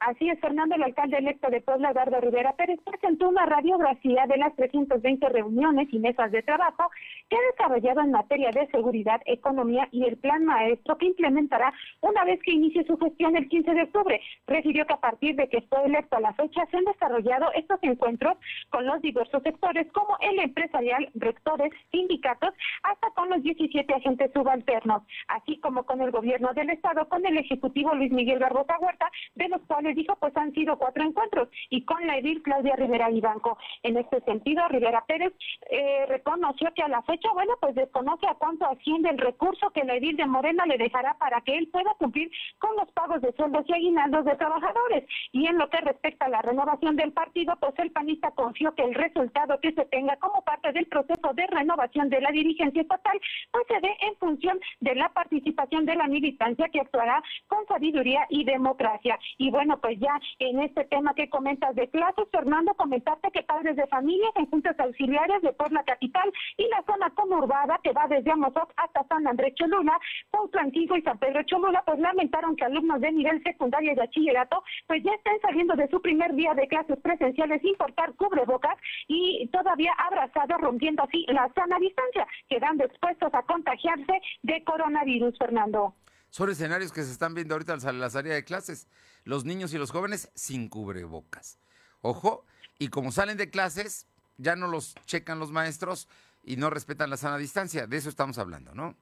[0.00, 4.38] Así es, Fernando, el alcalde electo de Puebla, Eduardo Rivera Pérez, presentó una radiografía de
[4.38, 6.90] las 320 reuniones y mesas de trabajo
[7.28, 12.24] que ha desarrollado en materia de seguridad, economía y el plan maestro que implementará una
[12.24, 14.20] vez que inicie su gestión el 15 de octubre.
[14.46, 17.78] Refirió que a partir de que fue electo a la fecha se han desarrollado estos
[17.82, 18.38] encuentros
[18.70, 25.02] con los diversos sectores como el empresarial, rectores, sindicatos, hasta con los 17 agentes subalternos,
[25.28, 29.48] así como con el gobierno del estado, con el ejecutivo Luis Miguel Barbosa Huerta, de
[29.48, 33.58] los cuales dijo, pues han sido cuatro encuentros y con la edil Claudia Rivera Ibanco.
[33.82, 35.32] En este sentido, Rivera Pérez
[35.70, 39.84] eh, reconoció que a la fecha, bueno, pues desconoce a cuánto asciende el recurso que
[39.84, 43.32] la edil de Morena le dejará para que él pueda cumplir con los pagos de
[43.32, 45.04] sueldos y aguinaldos de trabajadores.
[45.32, 48.82] Y en lo que respecta a la renovación del partido, pues el panista confió que
[48.82, 53.20] el resultado que se tenga como parte del proceso de renovación de la dirigencia estatal,
[53.50, 58.26] pues se dé en función de la participación de la militancia que actuará con sabiduría
[58.28, 59.18] y democracia.
[59.38, 63.76] Y bueno, pues ya en este tema que comentas de clases, Fernando, comentarte que padres
[63.76, 68.30] de familias en juntas auxiliares de Puebla Capital y la zona conurbada que va desde
[68.30, 69.98] Amozoc hasta San Andrés Cholula,
[70.30, 74.62] Puerto Antiguo y San Pedro Cholula, pues lamentaron que alumnos de nivel secundario y bachillerato
[74.86, 78.76] pues ya estén saliendo de su primer día de clases presenciales sin portar cubrebocas
[79.08, 85.94] y todavía abrazados, rompiendo así la sana distancia, quedando expuestos a contagiarse de coronavirus, Fernando.
[86.30, 88.86] Son escenarios que se están viendo ahorita en las áreas de clases.
[89.24, 91.58] Los niños y los jóvenes sin cubrebocas.
[92.00, 92.46] Ojo,
[92.78, 94.06] y como salen de clases,
[94.38, 96.08] ya no los checan los maestros
[96.42, 97.86] y no respetan la sana distancia.
[97.86, 98.96] De eso estamos hablando, ¿no?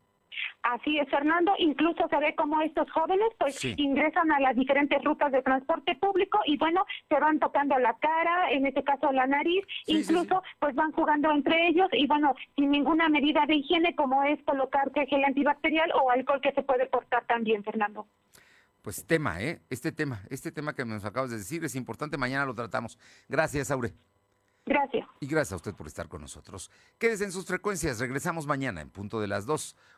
[0.62, 1.52] Así es, Fernando.
[1.58, 6.40] Incluso se ve como estos jóvenes pues ingresan a las diferentes rutas de transporte público
[6.46, 10.92] y bueno, se van tocando la cara, en este caso la nariz, incluso pues van
[10.92, 15.90] jugando entre ellos y bueno, sin ninguna medida de higiene como es colocar gel antibacterial
[15.92, 18.06] o alcohol que se puede portar también, Fernando.
[18.82, 19.60] Pues tema, ¿eh?
[19.70, 22.98] Este tema, este tema que nos acabas de decir es importante, mañana lo tratamos.
[23.28, 23.92] Gracias, Aure.
[24.68, 25.08] Gracias.
[25.20, 26.70] Y gracias a usted por estar con nosotros.
[26.98, 29.76] Quédese en sus frecuencias, regresamos mañana en punto de las dos,